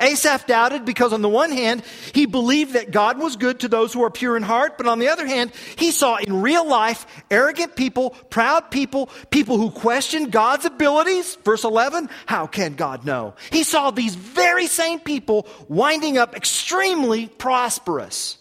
Asaph 0.00 0.46
doubted 0.46 0.84
because, 0.84 1.12
on 1.12 1.22
the 1.22 1.28
one 1.28 1.50
hand, 1.50 1.82
he 2.14 2.26
believed 2.26 2.74
that 2.74 2.90
God 2.90 3.18
was 3.18 3.36
good 3.36 3.60
to 3.60 3.68
those 3.68 3.92
who 3.92 4.02
are 4.02 4.10
pure 4.10 4.36
in 4.36 4.42
heart, 4.42 4.76
but 4.78 4.86
on 4.86 4.98
the 4.98 5.08
other 5.08 5.26
hand, 5.26 5.52
he 5.76 5.90
saw 5.90 6.16
in 6.16 6.42
real 6.42 6.66
life 6.66 7.06
arrogant 7.30 7.76
people, 7.76 8.10
proud 8.30 8.70
people, 8.70 9.08
people 9.30 9.58
who 9.58 9.70
questioned 9.70 10.32
God's 10.32 10.64
abilities. 10.64 11.36
Verse 11.44 11.64
11, 11.64 12.08
how 12.26 12.46
can 12.46 12.74
God 12.74 13.04
know? 13.04 13.34
He 13.50 13.62
saw 13.62 13.90
these 13.90 14.14
very 14.14 14.66
same 14.66 15.00
people 15.00 15.46
winding 15.68 16.18
up 16.18 16.36
extremely 16.36 17.28
prosperous. 17.28 18.38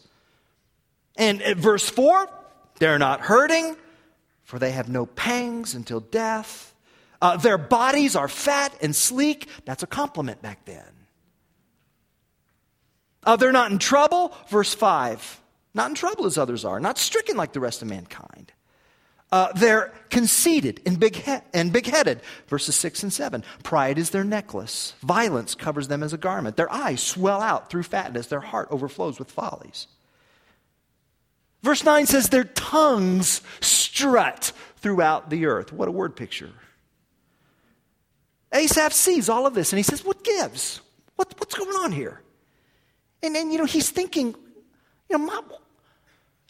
And 1.17 1.41
at 1.41 1.57
verse 1.57 1.89
4, 1.89 2.29
they're 2.79 2.99
not 2.99 3.21
hurting, 3.21 3.75
for 4.43 4.59
they 4.59 4.71
have 4.71 4.89
no 4.89 5.05
pangs 5.05 5.73
until 5.73 5.99
death. 5.99 6.73
Uh, 7.21 7.37
their 7.37 7.57
bodies 7.57 8.15
are 8.15 8.27
fat 8.27 8.75
and 8.81 8.95
sleek. 8.95 9.47
That's 9.65 9.83
a 9.83 9.87
compliment 9.87 10.41
back 10.41 10.65
then. 10.65 10.83
Uh, 13.25 13.35
they're 13.35 13.51
not 13.51 13.71
in 13.71 13.79
trouble, 13.79 14.35
verse 14.49 14.73
5. 14.73 15.41
Not 15.73 15.89
in 15.89 15.95
trouble 15.95 16.25
as 16.25 16.37
others 16.37 16.63
are, 16.63 16.79
not 16.79 16.97
stricken 16.97 17.35
like 17.35 17.53
the 17.53 17.59
rest 17.59 17.81
of 17.81 17.89
mankind. 17.89 18.53
Uh, 19.31 19.51
they're 19.53 19.91
conceited 20.09 20.79
and 20.85 20.99
big, 20.99 21.15
he- 21.15 21.37
and 21.53 21.73
big-headed, 21.73 22.21
verses 22.47 22.75
6 22.75 23.03
and 23.03 23.11
7. 23.11 23.43
Pride 23.63 23.97
is 23.97 24.11
their 24.11 24.23
necklace. 24.23 24.93
Violence 25.01 25.55
covers 25.55 25.87
them 25.87 26.03
as 26.03 26.13
a 26.13 26.17
garment. 26.17 26.55
Their 26.55 26.71
eyes 26.71 27.01
swell 27.01 27.41
out 27.41 27.69
through 27.69 27.83
fatness. 27.83 28.27
Their 28.27 28.39
heart 28.39 28.67
overflows 28.71 29.19
with 29.19 29.31
follies. 29.31 29.87
Verse 31.63 31.83
9 31.83 32.05
says, 32.05 32.29
Their 32.29 32.43
tongues 32.43 33.41
strut 33.59 34.51
throughout 34.77 35.29
the 35.31 35.47
earth. 35.47 35.73
What 35.73 35.87
a 35.87 35.91
word 35.91 36.15
picture. 36.15 36.51
Asaph 38.53 38.93
sees 38.93 39.27
all 39.27 39.47
of 39.47 39.55
this 39.55 39.73
and 39.73 39.79
he 39.79 39.83
says, 39.83 40.05
What 40.05 40.23
gives? 40.23 40.79
What, 41.15 41.33
what's 41.39 41.55
going 41.55 41.75
on 41.83 41.91
here? 41.91 42.21
And 43.23 43.35
then, 43.35 43.51
you 43.51 43.57
know, 43.57 43.65
he's 43.65 43.89
thinking, 43.89 44.35
you 45.09 45.17
know, 45.17 45.25
my, 45.25 45.41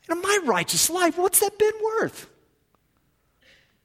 you 0.07 0.15
know, 0.15 0.21
my 0.21 0.39
righteous 0.45 0.89
life, 0.89 1.17
what's 1.17 1.39
that 1.39 1.57
been 1.57 1.73
worth? 1.83 2.29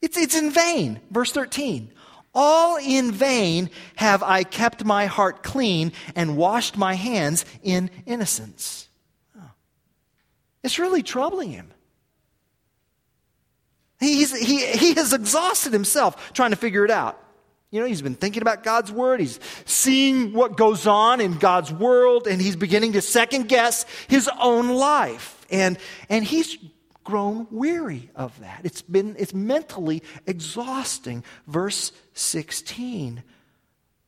It's, 0.02 0.16
it's 0.16 0.36
in 0.36 0.50
vain. 0.50 1.00
Verse 1.10 1.32
13. 1.32 1.92
All 2.34 2.78
in 2.78 3.10
vain 3.12 3.70
have 3.96 4.22
I 4.22 4.44
kept 4.44 4.84
my 4.84 5.06
heart 5.06 5.42
clean 5.42 5.92
and 6.14 6.36
washed 6.36 6.76
my 6.76 6.94
hands 6.94 7.44
in 7.62 7.90
innocence. 8.06 8.88
Oh. 9.36 9.50
It's 10.62 10.78
really 10.78 11.02
troubling 11.02 11.50
him. 11.50 11.70
He's, 13.98 14.34
he, 14.34 14.64
he 14.66 14.94
has 14.94 15.12
exhausted 15.12 15.72
himself 15.72 16.32
trying 16.32 16.50
to 16.50 16.56
figure 16.56 16.84
it 16.84 16.90
out. 16.90 17.22
You 17.70 17.80
know, 17.80 17.86
he's 17.86 18.02
been 18.02 18.16
thinking 18.16 18.42
about 18.42 18.64
God's 18.64 18.90
word. 18.90 19.20
He's 19.20 19.38
seeing 19.64 20.32
what 20.32 20.56
goes 20.56 20.86
on 20.86 21.20
in 21.20 21.38
God's 21.38 21.72
world, 21.72 22.26
and 22.26 22.42
he's 22.42 22.56
beginning 22.56 22.92
to 22.94 23.02
second 23.02 23.48
guess 23.48 23.86
his 24.08 24.28
own 24.40 24.70
life. 24.70 25.46
And, 25.50 25.78
and 26.08 26.24
he's 26.24 26.58
grown 27.04 27.46
weary 27.50 28.10
of 28.16 28.38
that. 28.40 28.62
It's 28.64 28.82
been, 28.82 29.14
it's 29.18 29.32
mentally 29.32 30.02
exhausting. 30.26 31.22
Verse 31.46 31.92
16. 32.14 33.22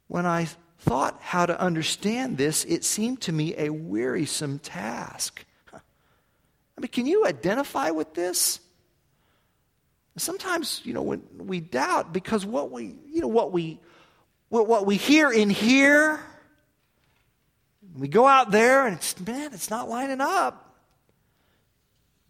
When 0.08 0.26
I 0.26 0.48
thought 0.80 1.18
how 1.20 1.46
to 1.46 1.58
understand 1.60 2.38
this, 2.38 2.64
it 2.64 2.84
seemed 2.84 3.20
to 3.22 3.32
me 3.32 3.54
a 3.56 3.70
wearisome 3.70 4.58
task. 4.58 5.44
I 5.72 6.80
mean, 6.80 6.88
can 6.88 7.06
you 7.06 7.26
identify 7.26 7.90
with 7.90 8.14
this? 8.14 8.58
Sometimes, 10.16 10.82
you 10.84 10.92
know, 10.92 11.02
when 11.02 11.22
we 11.38 11.60
doubt 11.60 12.12
because 12.12 12.44
what 12.44 12.70
we, 12.70 12.96
you 13.10 13.20
know, 13.20 13.28
what 13.28 13.50
we, 13.52 13.80
what 14.50 14.66
what 14.68 14.84
we 14.84 14.96
hear 14.96 15.30
in 15.32 15.48
here, 15.48 16.20
we 17.96 18.08
go 18.08 18.26
out 18.26 18.50
there 18.50 18.86
and 18.86 18.96
it's, 18.96 19.18
man, 19.20 19.54
it's 19.54 19.70
not 19.70 19.88
lining 19.88 20.20
up. 20.20 20.74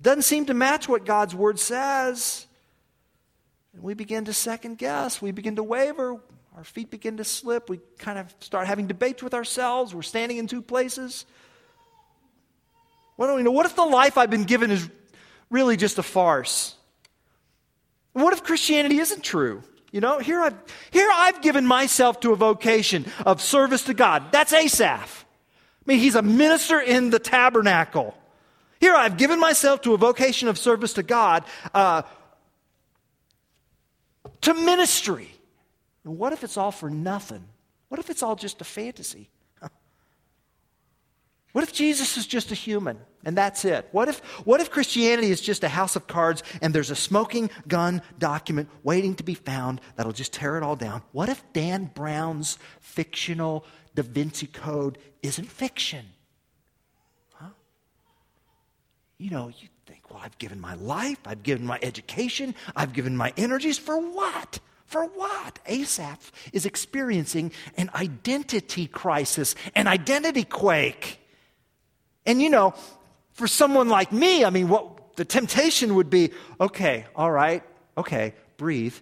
Doesn't 0.01 0.23
seem 0.23 0.47
to 0.47 0.55
match 0.55 0.89
what 0.89 1.05
God's 1.05 1.35
word 1.35 1.59
says. 1.59 2.47
And 3.73 3.83
we 3.83 3.95
begin 3.95 4.27
to 4.27 4.33
second 4.33 4.79
guess. 4.79 5.23
We 5.23 5.33
begin 5.33 5.57
to 5.57 5.63
waver. 5.63 6.21
Our 6.57 6.65
feet 6.65 6.91
begin 6.91 7.17
to 7.17 7.25
slip. 7.25 7.71
We 7.71 7.81
kind 7.99 8.19
of 8.19 8.33
start 8.41 8.67
having 8.67 8.87
debates 8.87 9.23
with 9.23 9.35
ourselves. 9.35 9.95
We're 9.95 10.03
standing 10.03 10.39
in 10.39 10.47
two 10.47 10.63
places. 10.63 11.25
What 13.17 13.29
do 13.29 13.35
we 13.35 13.43
know? 13.43 13.53
What 13.53 13.67
if 13.67 13.75
the 13.75 13.85
life 13.85 14.19
I've 14.19 14.31
been 14.31 14.45
given 14.45 14.71
is 14.71 14.89
really 15.51 15.77
just 15.77 15.99
a 15.99 16.03
farce? 16.03 16.77
What 18.13 18.33
if 18.33 18.43
Christianity 18.43 18.99
isn't 18.99 19.23
true? 19.23 19.63
You 19.91 20.01
know, 20.01 20.19
here 20.19 20.41
I've, 20.41 20.55
here 20.91 21.09
I've 21.13 21.43
given 21.43 21.67
myself 21.67 22.21
to 22.21 22.33
a 22.33 22.37
vocation 22.37 23.05
of 23.27 23.41
service 23.43 23.85
to 23.85 23.95
God. 23.95 24.33
That's 24.33 24.53
Asaph. 24.53 25.25
I 25.25 25.85
mean, 25.87 25.99
he's 25.99 26.15
a 26.15 26.23
minister 26.23 26.81
in 26.81 27.11
the 27.11 27.19
tabernacle. 27.19 28.17
Here 28.81 28.95
I've 28.95 29.17
given 29.17 29.39
myself 29.39 29.83
to 29.83 29.95
a 29.95 29.99
vocation 29.99 30.49
of 30.49 30.59
service 30.59 30.95
to 30.95 31.03
God, 31.03 31.45
uh, 31.75 32.03
to 34.43 34.55
ministry. 34.55 35.29
And 36.05 36.19
what 36.19 36.33
if 36.33 36.43
it's 36.43 36.57
all 36.57 36.73
for 36.73 36.91
nothing? 36.91 37.45
What 37.89 38.01
if 38.01 38.11
it's 38.11 38.23
all 38.23 38.35
just 38.35 38.61
a 38.61 38.65
fantasy? 38.65 39.29
What 41.53 41.65
if 41.65 41.73
Jesus 41.73 42.17
is 42.17 42.27
just 42.27 42.51
a 42.51 42.55
human 42.55 42.99
and 43.25 43.37
that's 43.37 43.65
it? 43.67 43.87
What 43.93 44.09
if, 44.09 44.21
what 44.47 44.61
if 44.61 44.71
Christianity 44.71 45.31
is 45.31 45.41
just 45.41 45.63
a 45.63 45.69
house 45.69 45.97
of 45.97 46.07
cards 46.07 46.43
and 46.63 46.75
there's 46.75 46.91
a 46.91 46.97
smoking 46.97 47.51
gun 47.69 48.01
document 48.19 48.71
waiting 48.83 49.15
to 49.17 49.23
be 49.23 49.35
found 49.35 49.81
that'll 49.97 50.13
just 50.13 50.33
tear 50.33 50.57
it 50.57 50.63
all 50.63 50.77
down? 50.77 51.03
What 51.13 51.29
if 51.29 51.45
Dan 51.53 51.91
Brown's 51.95 52.59
fictional 52.81 53.67
Da 53.95 54.03
Vinci 54.03 54.47
Code 54.47 54.97
isn't 55.23 55.51
fiction? 55.51 56.07
Huh? 57.35 57.51
You 59.19 59.31
know, 59.31 59.49
you 59.49 59.69
think, 59.85 60.11
well, 60.11 60.21
I've 60.25 60.39
given 60.39 60.59
my 60.59 60.75
life, 60.75 61.19
I've 61.27 61.43
given 61.43 61.67
my 61.67 61.79
education, 61.83 62.55
I've 62.75 62.95
given 62.95 63.15
my 63.15 63.35
energies 63.37 63.77
for 63.77 64.01
what? 64.01 64.59
For 64.87 65.05
what? 65.05 65.59
Asaph 65.67 66.33
is 66.55 66.65
experiencing 66.65 67.53
an 67.77 67.91
identity 67.95 68.87
crisis, 68.87 69.55
an 69.75 69.87
identity 69.87 70.45
quake. 70.45 71.19
And 72.27 72.41
you 72.41 72.51
know, 72.51 72.75
for 73.33 73.47
someone 73.47 73.89
like 73.89 74.13
me, 74.13 74.45
I 74.45 74.51
mean, 74.51 74.69
what 74.69 75.17
the 75.17 75.25
temptation 75.25 75.95
would 75.97 76.11
be 76.11 76.31
okay, 76.61 77.07
all 77.17 77.31
right, 77.31 77.63
okay, 77.97 78.35
breathe. 78.57 78.95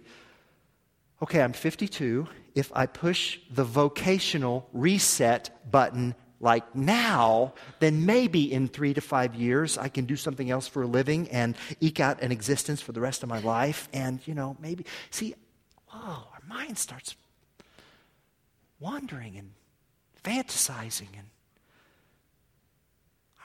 Okay, 1.21 1.41
I'm 1.41 1.53
52. 1.53 2.27
If 2.55 2.71
I 2.75 2.85
push 2.85 3.39
the 3.49 3.63
vocational 3.63 4.67
reset 4.73 5.71
button 5.71 6.15
like 6.39 6.75
now, 6.75 7.53
then 7.79 8.05
maybe 8.05 8.51
in 8.51 8.67
three 8.67 8.93
to 8.95 9.01
five 9.01 9.35
years 9.35 9.77
I 9.77 9.87
can 9.87 10.05
do 10.05 10.15
something 10.15 10.49
else 10.49 10.67
for 10.67 10.81
a 10.81 10.87
living 10.87 11.29
and 11.29 11.55
eke 11.79 11.99
out 11.99 12.21
an 12.21 12.31
existence 12.31 12.81
for 12.81 12.91
the 12.91 12.99
rest 12.99 13.21
of 13.21 13.29
my 13.29 13.39
life. 13.39 13.87
And, 13.93 14.19
you 14.25 14.33
know, 14.33 14.57
maybe, 14.59 14.85
see, 15.11 15.35
oh, 15.93 16.27
our 16.33 16.41
mind 16.47 16.77
starts 16.77 17.15
wandering 18.79 19.37
and 19.37 19.51
fantasizing 20.23 21.09
and 21.15 21.27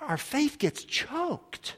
our 0.00 0.16
faith 0.16 0.58
gets 0.58 0.84
choked. 0.84 1.76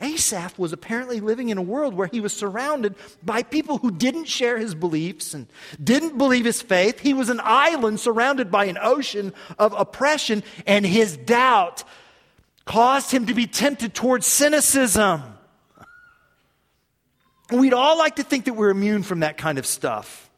Asaph 0.00 0.58
was 0.58 0.72
apparently 0.72 1.20
living 1.20 1.50
in 1.50 1.58
a 1.58 1.62
world 1.62 1.94
where 1.94 2.06
he 2.06 2.20
was 2.20 2.32
surrounded 2.32 2.94
by 3.22 3.42
people 3.42 3.78
who 3.78 3.90
didn't 3.90 4.24
share 4.24 4.56
his 4.56 4.74
beliefs 4.74 5.34
and 5.34 5.46
didn't 5.82 6.16
believe 6.16 6.46
his 6.46 6.62
faith. 6.62 7.00
He 7.00 7.12
was 7.12 7.28
an 7.28 7.40
island 7.42 8.00
surrounded 8.00 8.50
by 8.50 8.64
an 8.64 8.78
ocean 8.80 9.34
of 9.58 9.74
oppression, 9.74 10.42
and 10.66 10.86
his 10.86 11.16
doubt 11.18 11.84
caused 12.64 13.10
him 13.10 13.26
to 13.26 13.34
be 13.34 13.46
tempted 13.46 13.92
towards 13.92 14.26
cynicism. 14.26 15.22
We'd 17.50 17.74
all 17.74 17.98
like 17.98 18.16
to 18.16 18.22
think 18.22 18.46
that 18.46 18.54
we're 18.54 18.70
immune 18.70 19.02
from 19.02 19.20
that 19.20 19.36
kind 19.36 19.58
of 19.58 19.66
stuff, 19.66 20.30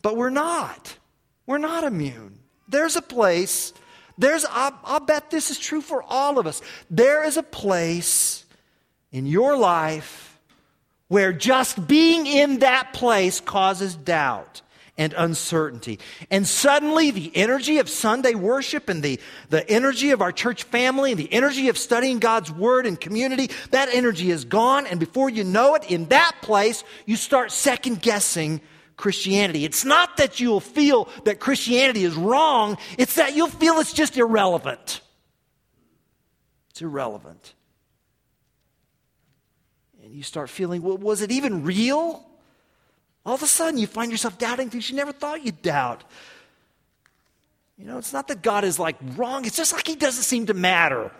but 0.00 0.16
we're 0.16 0.30
not. 0.30 0.96
We're 1.46 1.58
not 1.58 1.84
immune. 1.84 2.38
There's 2.68 2.96
a 2.96 3.02
place 3.02 3.74
there's, 4.18 4.44
I'll, 4.50 4.78
I'll 4.84 5.00
bet 5.00 5.30
this 5.30 5.50
is 5.50 5.58
true 5.58 5.80
for 5.80 6.02
all 6.02 6.38
of 6.38 6.46
us. 6.46 6.62
There 6.90 7.24
is 7.24 7.36
a 7.36 7.42
place 7.42 8.44
in 9.12 9.26
your 9.26 9.56
life 9.56 10.38
where 11.08 11.32
just 11.32 11.86
being 11.86 12.26
in 12.26 12.60
that 12.60 12.92
place 12.92 13.40
causes 13.40 13.94
doubt 13.94 14.62
and 14.96 15.12
uncertainty. 15.16 15.98
And 16.30 16.46
suddenly, 16.46 17.10
the 17.10 17.32
energy 17.34 17.78
of 17.78 17.88
Sunday 17.88 18.34
worship 18.34 18.88
and 18.88 19.02
the, 19.02 19.18
the 19.50 19.68
energy 19.68 20.12
of 20.12 20.22
our 20.22 20.32
church 20.32 20.62
family 20.64 21.10
and 21.10 21.18
the 21.18 21.32
energy 21.32 21.68
of 21.68 21.76
studying 21.76 22.20
God's 22.20 22.50
Word 22.50 22.86
and 22.86 23.00
community, 23.00 23.50
that 23.70 23.88
energy 23.92 24.30
is 24.30 24.44
gone. 24.44 24.86
And 24.86 25.00
before 25.00 25.28
you 25.28 25.42
know 25.42 25.74
it, 25.74 25.90
in 25.90 26.06
that 26.06 26.36
place, 26.42 26.84
you 27.06 27.16
start 27.16 27.50
second 27.50 28.02
guessing 28.02 28.60
Christianity. 28.96 29.64
It's 29.64 29.84
not 29.84 30.16
that 30.18 30.40
you'll 30.40 30.60
feel 30.60 31.08
that 31.24 31.40
Christianity 31.40 32.04
is 32.04 32.14
wrong, 32.14 32.78
it's 32.98 33.16
that 33.16 33.34
you'll 33.34 33.48
feel 33.48 33.78
it's 33.80 33.92
just 33.92 34.16
irrelevant. 34.16 35.00
It's 36.70 36.82
irrelevant. 36.82 37.54
And 40.02 40.12
you 40.12 40.22
start 40.22 40.50
feeling, 40.50 40.82
well, 40.82 40.98
was 40.98 41.22
it 41.22 41.30
even 41.30 41.64
real? 41.64 42.26
All 43.24 43.34
of 43.34 43.42
a 43.42 43.46
sudden, 43.46 43.78
you 43.78 43.86
find 43.86 44.10
yourself 44.10 44.38
doubting 44.38 44.70
things 44.70 44.90
you 44.90 44.96
never 44.96 45.12
thought 45.12 45.44
you'd 45.44 45.62
doubt. 45.62 46.04
You 47.78 47.86
know, 47.86 47.98
it's 47.98 48.12
not 48.12 48.28
that 48.28 48.42
God 48.42 48.64
is 48.64 48.78
like 48.78 48.96
wrong, 49.16 49.44
it's 49.44 49.56
just 49.56 49.72
like 49.72 49.86
He 49.86 49.96
doesn't 49.96 50.22
seem 50.22 50.46
to 50.46 50.54
matter. 50.54 51.10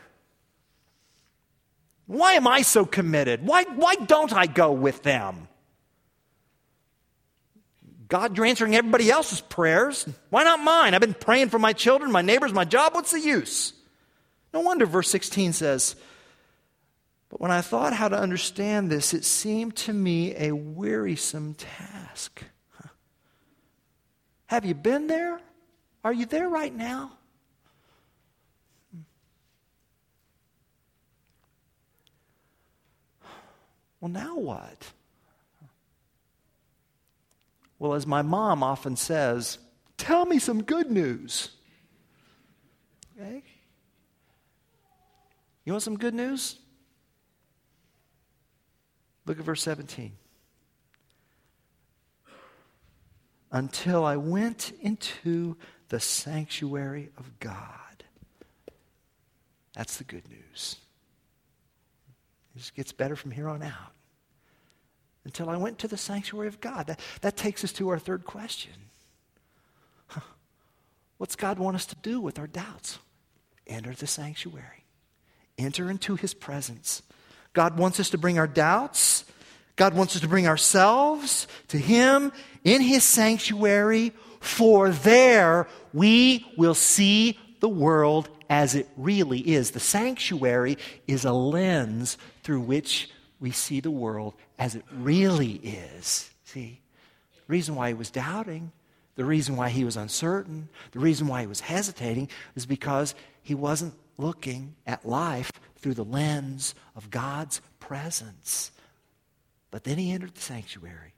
Why 2.07 2.35
am 2.35 2.47
I 2.47 2.63
so 2.63 2.85
committed? 2.85 3.47
Why, 3.47 3.65
why 3.65 3.95
don't 3.95 4.33
I 4.33 4.47
go 4.47 4.73
with 4.73 5.03
them? 5.03 5.49
God, 8.15 8.37
you're 8.37 8.47
answering 8.47 8.77
everybody 8.77 9.11
else's 9.11 9.41
prayers. 9.41 10.09
Why 10.31 10.45
not 10.45 10.61
mine? 10.61 10.95
I've 10.95 11.01
been 11.01 11.15
praying 11.15 11.49
for 11.49 11.59
my 11.59 11.73
children, 11.73 12.13
my 12.13 12.23
neighbors, 12.23 12.53
my 12.53 12.65
job. 12.65 12.95
What's 12.95 13.11
the 13.11 13.19
use? 13.19 13.73
No 14.53 14.61
wonder 14.61 14.87
verse 14.87 15.11
16 15.11 15.53
says, 15.53 15.97
But 17.29 17.41
when 17.41 17.51
I 17.51 17.61
thought 17.61 17.93
how 17.93 18.07
to 18.07 18.17
understand 18.17 18.89
this, 18.89 19.15
it 19.15 19.25
seemed 19.25 19.75
to 19.79 19.93
me 19.93 20.33
a 20.37 20.53
wearisome 20.53 21.55
task. 21.55 22.45
Have 24.47 24.65
you 24.65 24.75
been 24.75 25.09
there? 25.09 25.41
Are 26.05 26.13
you 26.13 26.27
there 26.27 26.49
right 26.49 26.73
now? 26.73 27.19
Hmm. 28.93 29.01
Well, 34.01 34.13
now 34.13 34.37
what? 34.37 34.93
Well, 37.79 37.95
as 37.95 38.07
my 38.07 38.23
mom 38.23 38.63
often 38.63 38.97
says, 38.97 39.59
tell 39.97 40.25
me 40.27 40.39
some 40.39 40.63
good 40.63 40.91
news. 40.91 41.51
Okay? 43.19 43.43
You 45.65 45.73
want 45.73 45.83
some 45.83 45.97
good 45.97 46.15
news? 46.15 46.59
Look 49.27 49.39
at 49.39 49.45
verse 49.45 49.63
17. 49.63 50.13
Until 53.51 54.05
I 54.05 54.17
went 54.17 54.73
into 54.81 55.57
the 55.89 56.01
sanctuary 56.01 57.11
of 57.17 57.39
God. 57.39 58.05
That's 59.75 59.97
the 59.97 60.05
good 60.05 60.29
news. 60.29 60.77
It 62.55 62.59
just 62.59 62.75
gets 62.75 62.93
better 62.93 63.17
from 63.17 63.31
here 63.31 63.49
on 63.49 63.63
out 63.63 63.94
until 65.25 65.49
I 65.49 65.57
went 65.57 65.79
to 65.79 65.89
the 65.89 65.97
sanctuary 65.97 66.49
of 66.49 66.61
God. 66.61 66.87
That, 66.87 67.01
that 67.23 67.37
takes 67.37 67.65
us 67.65 67.73
to 67.75 67.89
our 67.89 67.99
third 67.99 68.25
question. 68.25 68.73
What's 71.19 71.37
God 71.37 71.59
want 71.59 71.77
us 71.77 71.87
to 71.87 71.97
do 71.97 72.21
with 72.21 72.39
our 72.39 72.47
doubts? 72.47 72.99
Enter 73.67 73.95
the 73.95 74.07
sanctuary, 74.07 74.85
enter 75.57 75.91
into 75.91 76.17
his 76.17 76.35
presence. 76.35 77.03
God 77.55 77.79
wants 77.79 77.99
us 77.99 78.11
to 78.11 78.19
bring 78.19 78.39
our 78.39 78.47
doubts. 78.47 79.25
God 79.77 79.95
wants 79.95 80.15
us 80.15 80.23
to 80.23 80.29
bring 80.29 80.47
ourselves 80.47 81.49
to 81.69 81.79
him 81.79 82.31
in 82.63 82.83
his 82.83 83.05
sanctuary, 83.05 84.13
for 84.41 84.91
there 84.91 85.67
we 85.93 86.45
will 86.57 86.75
see 86.75 87.39
the 87.61 87.69
world 87.69 88.29
as 88.51 88.75
it 88.75 88.89
really 88.97 89.41
is. 89.41 89.71
The 89.71 89.81
sanctuary 89.81 90.77
is 91.07 91.25
a 91.25 91.33
lens 91.33 92.19
through 92.43 92.61
which 92.61 93.11
we 93.41 93.51
see 93.51 93.81
the 93.81 93.91
world 93.91 94.35
as 94.59 94.75
it 94.75 94.85
really 94.93 95.53
is. 95.53 96.31
See? 96.45 96.81
The 97.47 97.53
reason 97.53 97.75
why 97.75 97.89
he 97.89 97.95
was 97.95 98.11
doubting, 98.11 98.73
The 99.17 99.25
reason 99.25 99.57
why 99.57 99.69
he 99.69 99.85
was 99.85 99.97
uncertain, 99.97 100.69
the 100.91 100.99
reason 100.99 101.29
why 101.29 101.43
he 101.43 101.47
was 101.47 101.61
hesitating, 101.61 102.29
is 102.57 102.67
because 102.67 103.15
he 103.43 103.55
wasn't 103.55 103.95
looking 104.19 104.75
at 104.87 105.07
life 105.07 105.53
through 105.77 105.95
the 105.95 106.05
lens 106.05 106.75
of 106.97 107.11
God's 107.11 107.61
presence. 107.79 108.73
But 109.71 109.85
then 109.85 109.99
he 109.99 110.11
entered 110.11 110.35
the 110.35 110.41
sanctuary. 110.41 111.15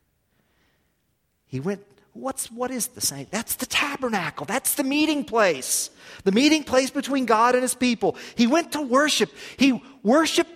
He 1.47 1.61
went, 1.61 1.87
what's 2.13 2.51
what 2.51 2.71
is 2.71 2.89
the 2.89 3.01
sanctuary? 3.01 3.29
That's 3.31 3.57
the 3.57 3.67
tabernacle. 3.67 4.45
That's 4.45 4.75
the 4.75 4.85
meeting 4.85 5.25
place. 5.25 5.91
The 6.25 6.33
meeting 6.33 6.65
place 6.65 6.91
between 6.91 7.25
God 7.25 7.55
and 7.55 7.63
his 7.63 7.75
people. 7.75 8.17
He 8.35 8.47
went 8.47 8.73
to 8.73 8.83
worship. 8.83 9.31
He 9.57 9.83
worshiped 10.03 10.56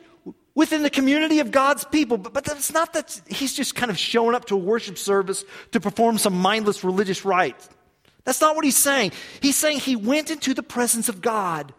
within 0.61 0.83
the 0.83 0.90
community 0.90 1.40
of 1.40 1.51
God's 1.51 1.85
people. 1.85 2.18
But, 2.18 2.35
but 2.35 2.46
it's 2.49 2.70
not 2.70 2.92
that 2.92 3.18
he's 3.27 3.55
just 3.55 3.75
kind 3.75 3.90
of 3.90 3.99
showing 3.99 4.35
up 4.35 4.44
to 4.49 4.57
a 4.57 4.59
worship 4.59 4.99
service 4.99 5.42
to 5.73 5.81
perform 5.81 6.18
some 6.18 6.35
mindless 6.35 6.85
religious 6.85 7.25
rite. 7.25 7.66
That's 8.25 8.42
not 8.42 8.57
what 8.57 8.66
he's 8.66 8.77
saying. 8.77 9.12
He's 9.40 9.57
saying 9.57 9.79
he 9.79 9.96
went 9.96 10.31
into 10.31 10.53
the 10.53 10.62
presence 10.62 11.09
of 11.09 11.23
God. 11.23 11.73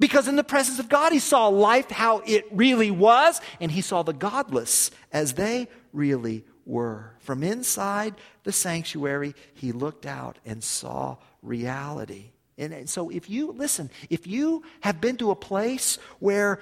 Because 0.00 0.26
in 0.26 0.34
the 0.34 0.42
presence 0.42 0.80
of 0.80 0.88
God, 0.88 1.12
he 1.12 1.20
saw 1.20 1.46
life 1.46 1.88
how 1.88 2.18
it 2.26 2.46
really 2.50 2.90
was, 2.90 3.40
and 3.60 3.70
he 3.70 3.80
saw 3.80 4.02
the 4.02 4.12
godless 4.12 4.90
as 5.12 5.34
they 5.34 5.68
really 5.92 6.44
were. 6.66 7.12
From 7.20 7.44
inside 7.44 8.16
the 8.42 8.50
sanctuary, 8.50 9.36
he 9.54 9.70
looked 9.70 10.04
out 10.04 10.40
and 10.44 10.64
saw 10.64 11.18
reality. 11.42 12.32
And, 12.58 12.72
and 12.72 12.90
so, 12.90 13.08
if 13.08 13.30
you, 13.30 13.52
listen, 13.52 13.88
if 14.08 14.26
you 14.26 14.64
have 14.80 15.00
been 15.00 15.16
to 15.18 15.30
a 15.30 15.36
place 15.36 15.96
where 16.18 16.58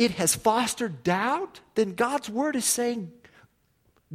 it 0.00 0.12
has 0.12 0.34
fostered 0.34 1.02
doubt, 1.02 1.60
then 1.74 1.92
God's 1.92 2.30
word 2.30 2.56
is 2.56 2.64
saying, 2.64 3.12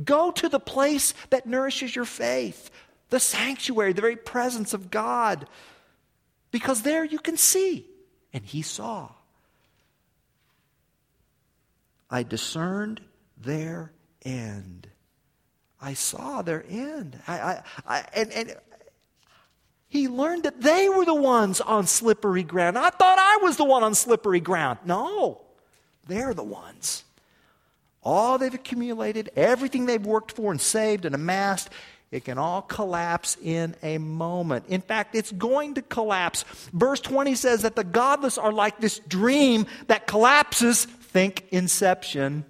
go 0.03 0.31
to 0.31 0.49
the 0.49 0.59
place 0.59 1.13
that 1.29 1.45
nourishes 1.45 1.95
your 1.95 2.05
faith, 2.05 2.71
the 3.11 3.19
sanctuary, 3.19 3.93
the 3.93 4.01
very 4.01 4.15
presence 4.15 4.73
of 4.73 4.89
God, 4.89 5.47
because 6.49 6.81
there 6.81 7.03
you 7.03 7.19
can 7.19 7.37
see. 7.37 7.85
And 8.33 8.43
he 8.43 8.63
saw. 8.63 9.11
I 12.09 12.23
discerned 12.23 13.01
their 13.37 13.93
end. 14.23 14.87
I 15.79 15.93
saw 15.93 16.41
their 16.41 16.65
end. 16.67 17.19
I, 17.27 17.39
I, 17.39 17.63
I, 17.85 18.05
and, 18.15 18.31
and 18.33 18.55
he 19.87 20.07
learned 20.07 20.45
that 20.45 20.61
they 20.61 20.89
were 20.89 21.05
the 21.05 21.13
ones 21.13 21.61
on 21.61 21.85
slippery 21.85 22.41
ground. 22.41 22.75
I 22.75 22.89
thought 22.89 23.19
I 23.19 23.37
was 23.43 23.57
the 23.57 23.65
one 23.65 23.83
on 23.83 23.93
slippery 23.93 24.39
ground. 24.39 24.79
No. 24.83 25.44
They're 26.07 26.33
the 26.33 26.43
ones. 26.43 27.03
All 28.03 28.37
they've 28.37 28.53
accumulated, 28.53 29.31
everything 29.35 29.85
they've 29.85 30.05
worked 30.05 30.31
for 30.31 30.51
and 30.51 30.61
saved 30.61 31.05
and 31.05 31.15
amassed, 31.15 31.69
it 32.11 32.23
can 32.23 32.37
all 32.37 32.61
collapse 32.61 33.35
in 33.43 33.75
a 33.81 33.97
moment. 33.97 34.65
In 34.69 34.81
fact, 34.81 35.15
it's 35.15 35.31
going 35.31 35.73
to 35.73 35.81
collapse. 35.81 36.45
Verse 36.71 37.01
20 37.01 37.35
says 37.35 37.63
that 37.63 37.75
the 37.75 37.83
godless 37.83 38.37
are 38.37 38.53
like 38.53 38.79
this 38.79 38.99
dream 38.99 39.65
that 39.87 40.05
collapses. 40.07 40.85
Think 40.85 41.45
inception. 41.51 42.45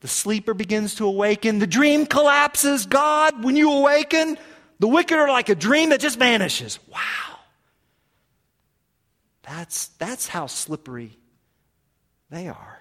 The 0.00 0.08
sleeper 0.08 0.54
begins 0.54 0.94
to 0.96 1.06
awaken. 1.06 1.58
The 1.58 1.66
dream 1.66 2.06
collapses. 2.06 2.86
God, 2.86 3.44
when 3.44 3.54
you 3.54 3.70
awaken, 3.70 4.38
the 4.78 4.88
wicked 4.88 5.18
are 5.18 5.28
like 5.28 5.50
a 5.50 5.54
dream 5.54 5.90
that 5.90 6.00
just 6.00 6.18
vanishes. 6.18 6.78
Wow. 6.88 7.29
That's, 9.60 9.88
that's 9.98 10.26
how 10.26 10.46
slippery 10.46 11.18
they 12.30 12.48
are. 12.48 12.80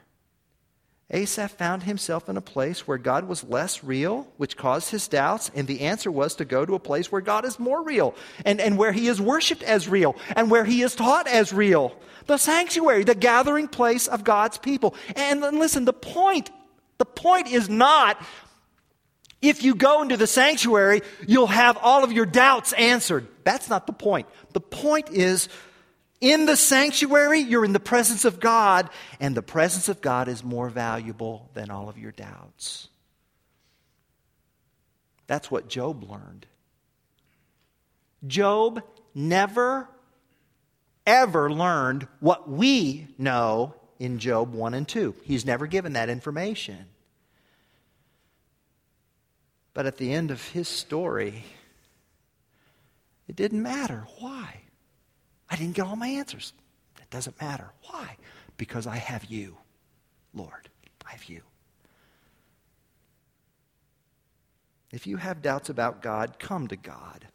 Asaph 1.12 1.52
found 1.52 1.84
himself 1.84 2.30
in 2.30 2.38
a 2.38 2.42
place 2.42 2.88
where 2.88 2.98
God 2.98 3.28
was 3.28 3.44
less 3.44 3.84
real, 3.84 4.30
which 4.38 4.56
caused 4.56 4.89
his 4.89 5.10
doubts, 5.10 5.52
and 5.54 5.68
the 5.68 5.82
answer 5.82 6.10
was 6.10 6.36
to 6.36 6.46
go 6.46 6.65
to 6.65 6.76
a 6.76 6.80
place 6.80 7.12
where 7.12 7.20
God 7.20 7.44
is 7.44 7.60
more 7.60 7.84
real, 7.84 8.15
and, 8.46 8.62
and 8.62 8.78
where 8.78 8.94
he 8.94 9.10
is 9.10 9.20
worshiped 9.20 9.62
as 9.63 9.89
real, 9.89 10.15
and 10.38 10.50
where 10.50 10.63
he 10.63 10.82
is 10.82 10.96
taught 10.96 11.28
as 11.28 11.52
real. 11.52 11.94
The 12.28 12.38
sanctuary, 12.38 13.04
the 13.04 13.13
gathering 13.13 13.68
place 13.68 14.08
of 14.08 14.24
God's 14.24 14.58
people. 14.58 14.96
And 15.18 15.42
listen, 15.42 15.84
the 15.84 15.92
point, 15.92 16.50
the 16.98 17.04
point 17.04 17.52
is 17.52 17.68
not 17.68 18.26
if 19.42 19.63
you 19.63 19.76
go 19.76 20.02
into 20.02 20.15
the 20.15 20.28
sanctuary, 20.28 21.02
you'll 21.28 21.48
have 21.48 21.78
all 21.78 22.06
of 22.06 22.13
your 22.13 22.26
doubts 22.26 22.72
answered. 22.74 23.28
That's 23.44 23.70
not 23.70 23.86
the 23.86 23.94
point. 23.94 24.28
The 24.54 24.62
point 24.62 25.10
is 25.12 25.50
in 26.21 26.45
the 26.45 26.58
sanctuary, 26.58 27.39
you're 27.39 27.65
in 27.65 27.73
the 27.73 27.79
presence 27.79 28.25
of 28.25 28.39
God, 28.39 28.89
and 29.19 29.36
the 29.36 29.41
presence 29.41 29.88
of 29.88 30.01
God 30.01 30.27
is 30.27 30.43
more 30.43 30.69
valuable 30.69 31.49
than 31.53 31.69
all 31.69 31.88
of 31.89 31.97
your 31.97 32.12
doubts. 32.12 32.89
That's 35.27 35.49
what 35.49 35.69
Job 35.69 36.03
learned. 36.03 36.45
Job 38.27 38.84
never, 39.15 39.88
ever 41.05 41.51
learned 41.51 42.08
what 42.19 42.49
we 42.49 43.08
know 43.17 43.75
in 43.99 44.19
Job 44.19 44.53
1 44.53 44.73
and 44.73 44.88
2. 44.88 45.15
He's 45.23 45.45
never 45.45 45.67
given 45.67 45.93
that 45.93 46.10
information. 46.10 46.86
But 49.73 49.86
at 49.86 49.97
the 49.97 50.12
end 50.12 50.32
of 50.32 50.49
his 50.49 50.67
story, 50.67 51.45
it 53.27 53.36
didn't 53.36 53.62
matter. 53.62 54.05
Why? 54.19 54.62
I 55.49 55.55
didn't 55.55 55.75
get 55.75 55.85
all 55.85 55.95
my 55.95 56.07
answers. 56.07 56.53
It 57.01 57.09
doesn't 57.09 57.39
matter. 57.41 57.71
Why? 57.89 58.17
Because 58.57 58.85
I 58.88 58.97
have 58.97 59.25
you, 59.25 59.57
Lord. 60.33 60.69
I 61.07 61.12
have 61.12 61.25
you. 61.25 61.41
If 64.91 65.05
you 65.07 65.17
have 65.17 65.41
doubts 65.41 65.69
about 65.69 66.01
God, 66.01 66.39
come 66.39 66.67
to 66.67 66.75
God. 66.75 67.27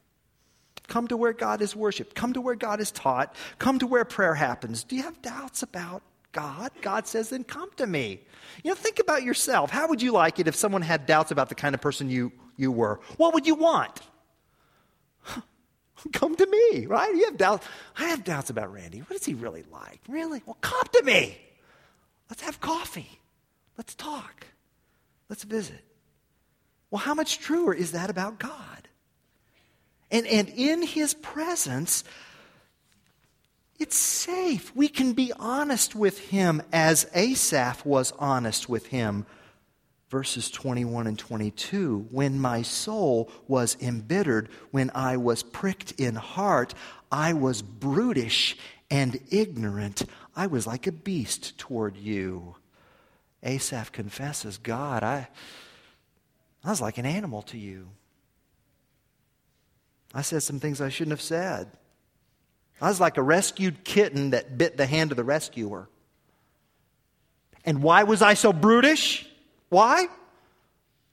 Come 0.86 1.08
to 1.08 1.16
where 1.16 1.32
God 1.32 1.62
is 1.62 1.74
worshiped. 1.74 2.14
Come 2.14 2.32
to 2.34 2.40
where 2.40 2.56
God 2.56 2.80
is 2.80 2.90
taught. 2.90 3.34
Come 3.58 3.78
to 3.78 3.86
where 3.86 4.04
prayer 4.04 4.34
happens. 4.34 4.84
Do 4.84 4.96
you 4.96 5.02
have 5.02 5.20
doubts 5.22 5.62
about 5.62 6.02
God? 6.32 6.72
God 6.82 7.06
says, 7.06 7.30
then 7.30 7.44
come 7.44 7.70
to 7.76 7.86
me. 7.86 8.20
You 8.62 8.70
know, 8.70 8.74
think 8.74 8.98
about 8.98 9.22
yourself. 9.22 9.70
How 9.70 9.88
would 9.88 10.02
you 10.02 10.12
like 10.12 10.38
it 10.38 10.48
if 10.48 10.54
someone 10.54 10.82
had 10.82 11.06
doubts 11.06 11.30
about 11.30 11.48
the 11.48 11.54
kind 11.54 11.74
of 11.74 11.80
person 11.80 12.10
you, 12.10 12.32
you 12.56 12.70
were? 12.70 13.00
What 13.16 13.34
would 13.34 13.46
you 13.46 13.54
want? 13.54 14.00
come 16.12 16.36
to 16.36 16.46
me, 16.46 16.86
right? 16.86 17.14
You 17.14 17.26
have 17.26 17.36
doubts. 17.36 17.66
I 17.96 18.06
have 18.06 18.24
doubts 18.24 18.50
about 18.50 18.72
Randy. 18.72 19.00
What 19.00 19.16
is 19.16 19.24
he 19.24 19.34
really 19.34 19.64
like? 19.70 20.00
Really? 20.08 20.42
Well, 20.44 20.58
come 20.60 20.86
to 20.92 21.02
me. 21.02 21.38
Let's 22.30 22.42
have 22.42 22.60
coffee. 22.60 23.20
Let's 23.76 23.94
talk. 23.94 24.46
Let's 25.28 25.44
visit. 25.44 25.82
Well, 26.90 27.00
how 27.00 27.14
much 27.14 27.38
truer 27.38 27.74
is 27.74 27.92
that 27.92 28.10
about 28.10 28.38
God? 28.38 28.88
And, 30.10 30.26
and 30.26 30.48
in 30.48 30.82
his 30.82 31.14
presence, 31.14 32.04
it's 33.78 33.96
safe. 33.96 34.74
We 34.76 34.88
can 34.88 35.12
be 35.12 35.32
honest 35.38 35.94
with 35.94 36.18
him 36.18 36.62
as 36.72 37.08
Asaph 37.14 37.84
was 37.84 38.12
honest 38.18 38.68
with 38.68 38.86
him 38.86 39.26
verses 40.08 40.50
21 40.50 41.06
and 41.06 41.18
22 41.18 42.06
when 42.10 42.38
my 42.38 42.62
soul 42.62 43.30
was 43.48 43.76
embittered, 43.80 44.48
when 44.70 44.90
I 44.94 45.16
was 45.16 45.42
pricked 45.42 45.92
in 45.92 46.14
heart, 46.14 46.74
I 47.10 47.32
was 47.32 47.62
brutish 47.62 48.56
and 48.90 49.18
ignorant. 49.30 50.02
I 50.36 50.46
was 50.46 50.66
like 50.66 50.86
a 50.86 50.92
beast 50.92 51.58
toward 51.58 51.96
you. 51.96 52.56
Asaph 53.42 53.92
confesses, 53.92 54.58
God, 54.58 55.02
I, 55.02 55.28
I 56.62 56.70
was 56.70 56.80
like 56.80 56.98
an 56.98 57.06
animal 57.06 57.42
to 57.42 57.58
you. 57.58 57.88
I 60.14 60.22
said 60.22 60.42
some 60.42 60.60
things 60.60 60.80
I 60.80 60.88
shouldn't 60.88 61.12
have 61.12 61.20
said. 61.20 61.70
I 62.80 62.88
was 62.88 63.00
like 63.00 63.16
a 63.16 63.22
rescued 63.22 63.84
kitten 63.84 64.30
that 64.30 64.56
bit 64.56 64.76
the 64.76 64.86
hand 64.86 65.10
of 65.10 65.16
the 65.16 65.24
rescuer. 65.24 65.88
And 67.64 67.82
why 67.82 68.02
was 68.04 68.22
I 68.22 68.34
so 68.34 68.52
brutish? 68.52 69.28
Why? 69.68 70.06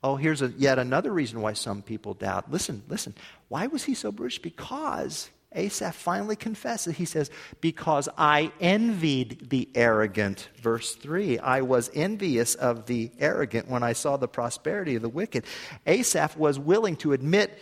Oh, 0.03 0.15
here's 0.15 0.41
a, 0.41 0.47
yet 0.57 0.79
another 0.79 1.11
reason 1.11 1.41
why 1.41 1.53
some 1.53 1.81
people 1.81 2.13
doubt. 2.13 2.51
Listen, 2.51 2.83
listen. 2.87 3.13
Why 3.49 3.67
was 3.67 3.83
he 3.83 3.93
so 3.93 4.11
brutish? 4.11 4.39
Because 4.39 5.29
Asaph 5.53 5.95
finally 5.95 6.35
confesses. 6.35 6.95
He 6.95 7.05
says, 7.05 7.29
Because 7.59 8.07
I 8.17 8.51
envied 8.59 9.49
the 9.49 9.69
arrogant. 9.75 10.49
Verse 10.61 10.95
3 10.95 11.39
I 11.39 11.61
was 11.61 11.91
envious 11.93 12.55
of 12.55 12.85
the 12.85 13.11
arrogant 13.19 13.69
when 13.69 13.83
I 13.83 13.93
saw 13.93 14.17
the 14.17 14.27
prosperity 14.27 14.95
of 14.95 15.01
the 15.01 15.09
wicked. 15.09 15.43
Asaph 15.85 16.37
was 16.37 16.57
willing 16.57 16.95
to 16.97 17.13
admit 17.13 17.59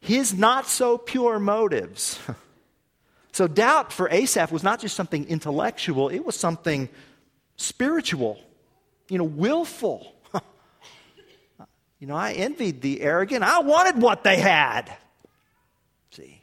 his 0.00 0.34
not 0.34 0.66
so 0.66 0.98
pure 0.98 1.38
motives. 1.38 2.18
so, 3.32 3.46
doubt 3.46 3.92
for 3.92 4.10
Asaph 4.10 4.52
was 4.52 4.62
not 4.62 4.80
just 4.80 4.96
something 4.96 5.26
intellectual, 5.28 6.08
it 6.08 6.24
was 6.24 6.36
something 6.36 6.88
spiritual, 7.56 8.40
you 9.08 9.18
know, 9.18 9.24
willful. 9.24 10.14
You 11.98 12.06
know, 12.06 12.14
I 12.14 12.32
envied 12.32 12.80
the 12.80 13.00
arrogant. 13.00 13.42
I 13.42 13.60
wanted 13.60 14.00
what 14.00 14.22
they 14.22 14.38
had. 14.38 14.96
See. 16.10 16.42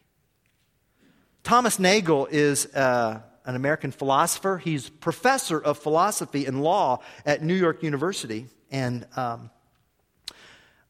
Thomas 1.43 1.79
Nagel 1.79 2.27
is 2.29 2.65
uh, 2.75 3.21
an 3.45 3.55
American 3.55 3.91
philosopher. 3.91 4.57
He's 4.57 4.89
professor 4.89 5.59
of 5.59 5.77
philosophy 5.77 6.45
and 6.45 6.61
law 6.61 6.99
at 7.25 7.41
New 7.41 7.53
York 7.53 7.83
University 7.83 8.47
and 8.69 9.05
um, 9.15 9.49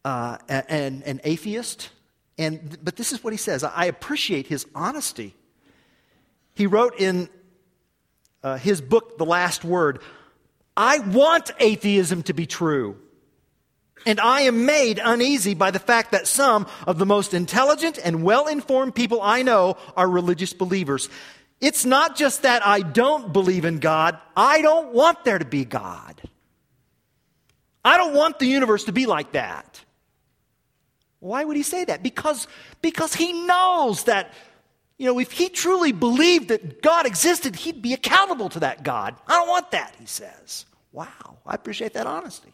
uh, 0.04 0.38
an, 0.48 1.04
an 1.06 1.22
atheist. 1.24 1.90
And, 2.38 2.78
but 2.84 2.96
this 2.96 3.12
is 3.12 3.24
what 3.24 3.34
he 3.34 3.38
says 3.38 3.64
I 3.64 3.86
appreciate 3.86 4.48
his 4.48 4.66
honesty. 4.74 5.36
He 6.56 6.66
wrote 6.68 7.00
in 7.00 7.30
uh, 8.42 8.58
his 8.58 8.82
book, 8.82 9.18
The 9.18 9.26
Last 9.26 9.64
Word, 9.64 10.02
I 10.78 11.00
want 11.00 11.52
atheism 11.60 12.24
to 12.24 12.34
be 12.34 12.46
true. 12.46 12.98
And 14.06 14.20
I 14.20 14.42
am 14.42 14.66
made 14.66 15.00
uneasy 15.04 15.56
by 15.56 15.72
the 15.72 15.80
fact 15.80 16.12
that 16.12 16.28
some 16.28 16.68
of 16.86 17.00
the 17.00 17.06
most 17.06 17.34
intelligent 17.34 17.98
and 18.04 18.24
well 18.24 18.48
informed 18.48 18.94
people 18.94 19.22
I 19.22 19.42
know 19.42 19.78
are 19.98 20.08
religious 20.08 20.54
believers. 20.54 21.10
It's 21.62 21.86
not 21.86 22.16
just 22.16 22.44
that 22.44 22.66
I 22.66 22.82
don't 22.82 23.34
believe 23.34 23.66
in 23.66 23.80
God, 23.80 24.20
I 24.36 24.62
don't 24.62 24.94
want 24.94 25.24
there 25.24 25.40
to 25.40 25.46
be 25.46 25.66
God. 25.66 26.22
I 27.84 27.98
don't 27.98 28.14
want 28.14 28.40
the 28.40 28.48
universe 28.48 28.86
to 28.86 28.92
be 28.92 29.06
like 29.06 29.32
that. 29.34 29.82
Why 31.20 31.44
would 31.44 31.56
he 31.56 31.64
say 31.64 31.86
that? 31.86 32.04
Because, 32.04 32.48
because 32.82 33.16
he 33.16 33.34
knows 33.46 34.04
that, 34.04 34.34
you 34.98 35.08
know, 35.08 35.20
if 35.20 35.32
he 35.32 35.50
truly 35.50 35.92
believed 35.92 36.50
that 36.50 36.82
God 36.82 37.06
existed, 37.06 37.56
he'd 37.56 37.82
be 37.82 37.94
accountable 37.94 38.50
to 38.50 38.60
that 38.60 38.84
God. 38.84 39.16
I 39.28 39.34
don't 39.34 39.48
want 39.48 39.72
that, 39.72 39.96
he 40.00 40.06
says. 40.06 40.66
Wow, 40.92 41.38
I 41.46 41.56
appreciate 41.56 41.94
that 41.94 42.06
honesty. 42.06 42.54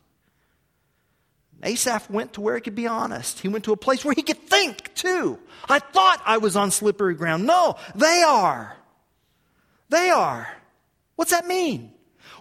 Asaph 1.63 2.09
went 2.09 2.33
to 2.33 2.41
where 2.41 2.55
he 2.55 2.61
could 2.61 2.75
be 2.75 2.87
honest. 2.87 3.39
He 3.39 3.47
went 3.47 3.65
to 3.65 3.73
a 3.73 3.77
place 3.77 4.03
where 4.03 4.13
he 4.13 4.23
could 4.23 4.41
think 4.47 4.93
too. 4.95 5.39
I 5.69 5.79
thought 5.79 6.21
I 6.25 6.37
was 6.37 6.55
on 6.55 6.71
slippery 6.71 7.15
ground. 7.15 7.45
No, 7.45 7.75
they 7.95 8.23
are. 8.27 8.75
They 9.89 10.09
are. 10.09 10.47
What's 11.15 11.31
that 11.31 11.45
mean? 11.45 11.93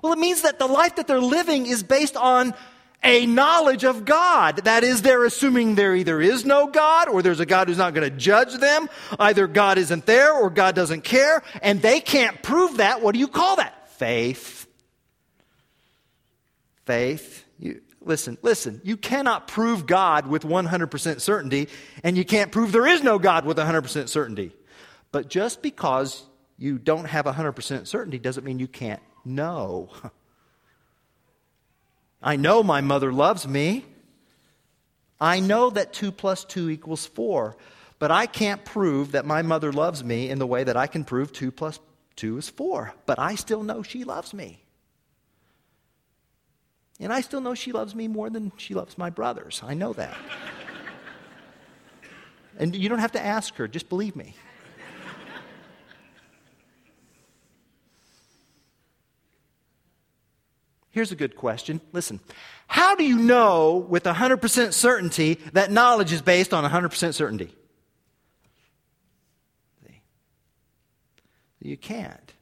Well, 0.02 0.12
it 0.12 0.18
means 0.18 0.42
that 0.42 0.58
the 0.58 0.66
life 0.66 0.96
that 0.96 1.06
they're 1.06 1.20
living 1.20 1.66
is 1.66 1.82
based 1.82 2.16
on 2.16 2.54
a 3.02 3.26
knowledge 3.26 3.84
of 3.84 4.04
God. 4.04 4.56
That 4.64 4.84
is, 4.84 5.02
they're 5.02 5.24
assuming 5.24 5.74
there 5.74 5.94
either 5.94 6.20
is 6.20 6.44
no 6.44 6.66
God 6.66 7.08
or 7.08 7.22
there's 7.22 7.40
a 7.40 7.46
God 7.46 7.68
who's 7.68 7.78
not 7.78 7.94
going 7.94 8.10
to 8.10 8.16
judge 8.16 8.54
them. 8.54 8.88
Either 9.18 9.46
God 9.46 9.78
isn't 9.78 10.06
there 10.06 10.32
or 10.32 10.50
God 10.50 10.74
doesn't 10.74 11.02
care, 11.02 11.42
and 11.62 11.80
they 11.82 12.00
can't 12.00 12.42
prove 12.42 12.78
that. 12.78 13.02
What 13.02 13.12
do 13.12 13.18
you 13.18 13.28
call 13.28 13.56
that? 13.56 13.90
Faith. 13.90 14.66
Faith. 16.84 17.39
Listen, 18.02 18.38
listen, 18.42 18.80
you 18.82 18.96
cannot 18.96 19.46
prove 19.46 19.86
God 19.86 20.26
with 20.26 20.42
100% 20.42 21.20
certainty, 21.20 21.68
and 22.02 22.16
you 22.16 22.24
can't 22.24 22.50
prove 22.50 22.72
there 22.72 22.86
is 22.86 23.02
no 23.02 23.18
God 23.18 23.44
with 23.44 23.58
100% 23.58 24.08
certainty. 24.08 24.52
But 25.12 25.28
just 25.28 25.60
because 25.60 26.24
you 26.56 26.78
don't 26.78 27.04
have 27.04 27.26
100% 27.26 27.86
certainty 27.86 28.18
doesn't 28.18 28.44
mean 28.44 28.58
you 28.58 28.68
can't 28.68 29.02
know. 29.24 29.90
I 32.22 32.36
know 32.36 32.62
my 32.62 32.80
mother 32.80 33.12
loves 33.12 33.46
me. 33.46 33.84
I 35.20 35.40
know 35.40 35.68
that 35.70 35.92
2 35.92 36.12
plus 36.12 36.44
2 36.44 36.70
equals 36.70 37.06
4, 37.06 37.56
but 37.98 38.10
I 38.10 38.24
can't 38.26 38.64
prove 38.64 39.12
that 39.12 39.26
my 39.26 39.42
mother 39.42 39.72
loves 39.72 40.02
me 40.02 40.30
in 40.30 40.38
the 40.38 40.46
way 40.46 40.64
that 40.64 40.76
I 40.76 40.86
can 40.86 41.04
prove 41.04 41.32
2 41.32 41.50
plus 41.50 41.78
2 42.16 42.38
is 42.38 42.48
4. 42.48 42.94
But 43.04 43.18
I 43.18 43.34
still 43.34 43.62
know 43.62 43.82
she 43.82 44.04
loves 44.04 44.32
me. 44.32 44.62
And 47.00 47.12
I 47.12 47.22
still 47.22 47.40
know 47.40 47.54
she 47.54 47.72
loves 47.72 47.94
me 47.94 48.08
more 48.08 48.28
than 48.28 48.52
she 48.58 48.74
loves 48.74 48.98
my 48.98 49.08
brothers. 49.10 49.62
I 49.64 49.74
know 49.74 49.94
that. 49.94 50.16
and 52.58 52.76
you 52.76 52.88
don't 52.88 52.98
have 52.98 53.12
to 53.12 53.24
ask 53.24 53.54
her, 53.56 53.66
just 53.66 53.88
believe 53.88 54.14
me. 54.14 54.34
Here's 60.90 61.12
a 61.12 61.16
good 61.16 61.36
question. 61.36 61.80
Listen. 61.92 62.20
How 62.66 62.94
do 62.94 63.04
you 63.04 63.16
know 63.16 63.86
with 63.88 64.04
100% 64.04 64.72
certainty 64.72 65.38
that 65.52 65.70
knowledge 65.70 66.12
is 66.12 66.20
based 66.20 66.52
on 66.52 66.68
100% 66.68 67.14
certainty? 67.14 67.54
You 71.62 71.76
can't. 71.76 72.32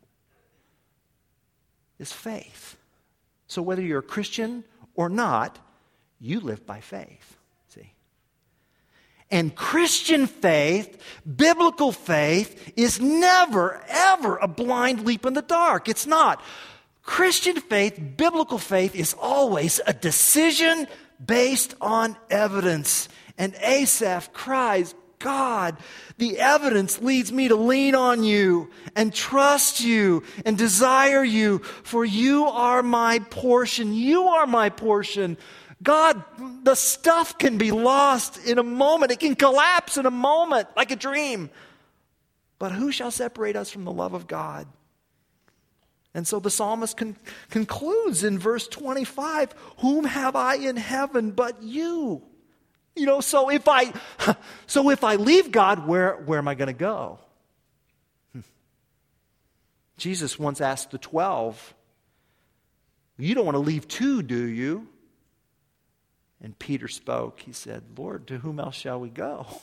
It's 1.98 2.12
faith. 2.12 2.77
So 3.48 3.62
whether 3.62 3.82
you're 3.82 4.00
a 4.00 4.02
Christian 4.02 4.62
or 4.94 5.08
not, 5.08 5.58
you 6.20 6.40
live 6.40 6.64
by 6.66 6.80
faith. 6.80 7.36
See? 7.68 7.92
And 9.30 9.54
Christian 9.54 10.26
faith, 10.26 11.00
biblical 11.24 11.92
faith, 11.92 12.72
is 12.76 13.00
never, 13.00 13.82
ever 13.88 14.36
a 14.36 14.48
blind 14.48 15.04
leap 15.04 15.26
in 15.26 15.32
the 15.32 15.42
dark. 15.42 15.88
It's 15.88 16.06
not. 16.06 16.42
Christian 17.02 17.58
faith, 17.58 17.98
biblical 18.18 18.58
faith, 18.58 18.94
is 18.94 19.14
always 19.14 19.80
a 19.86 19.94
decision 19.94 20.86
based 21.24 21.74
on 21.80 22.16
evidence. 22.28 23.08
And 23.38 23.54
Asaph 23.62 24.32
cries, 24.34 24.94
God, 25.18 25.76
the 26.18 26.38
evidence 26.38 27.00
leads 27.00 27.32
me 27.32 27.48
to 27.48 27.56
lean 27.56 27.94
on 27.94 28.24
you 28.24 28.70
and 28.94 29.12
trust 29.12 29.80
you 29.80 30.22
and 30.44 30.56
desire 30.56 31.24
you, 31.24 31.58
for 31.58 32.04
you 32.04 32.46
are 32.46 32.82
my 32.82 33.18
portion. 33.18 33.94
You 33.94 34.24
are 34.28 34.46
my 34.46 34.70
portion. 34.70 35.36
God, 35.82 36.22
the 36.64 36.74
stuff 36.74 37.38
can 37.38 37.58
be 37.58 37.70
lost 37.70 38.44
in 38.46 38.58
a 38.58 38.62
moment, 38.62 39.12
it 39.12 39.20
can 39.20 39.34
collapse 39.34 39.96
in 39.96 40.06
a 40.06 40.10
moment 40.10 40.68
like 40.76 40.90
a 40.90 40.96
dream. 40.96 41.50
But 42.58 42.72
who 42.72 42.90
shall 42.90 43.10
separate 43.10 43.56
us 43.56 43.70
from 43.70 43.84
the 43.84 43.92
love 43.92 44.14
of 44.14 44.26
God? 44.26 44.66
And 46.14 46.26
so 46.26 46.40
the 46.40 46.50
psalmist 46.50 46.96
con- 46.96 47.16
concludes 47.50 48.24
in 48.24 48.38
verse 48.38 48.66
25 48.66 49.52
Whom 49.78 50.04
have 50.04 50.34
I 50.34 50.56
in 50.56 50.76
heaven 50.76 51.30
but 51.30 51.62
you? 51.62 52.22
You 52.96 53.06
know, 53.06 53.20
so 53.20 53.50
if 53.50 53.68
I 53.68 53.92
so 54.66 54.90
if 54.90 55.04
I 55.04 55.16
leave 55.16 55.52
God, 55.52 55.86
where, 55.86 56.14
where 56.16 56.38
am 56.38 56.48
I 56.48 56.54
going 56.54 56.68
to 56.68 56.72
go? 56.72 57.18
Hmm. 58.32 58.40
Jesus 59.96 60.38
once 60.38 60.60
asked 60.60 60.90
the 60.90 60.98
12, 60.98 61.74
You 63.18 63.34
don't 63.34 63.44
want 63.44 63.56
to 63.56 63.60
leave 63.60 63.88
too, 63.88 64.22
do 64.22 64.42
you? 64.42 64.88
And 66.42 66.56
Peter 66.58 66.88
spoke. 66.88 67.40
He 67.40 67.52
said, 67.52 67.82
Lord, 67.96 68.28
to 68.28 68.38
whom 68.38 68.60
else 68.60 68.76
shall 68.76 69.00
we 69.00 69.08
go? 69.08 69.46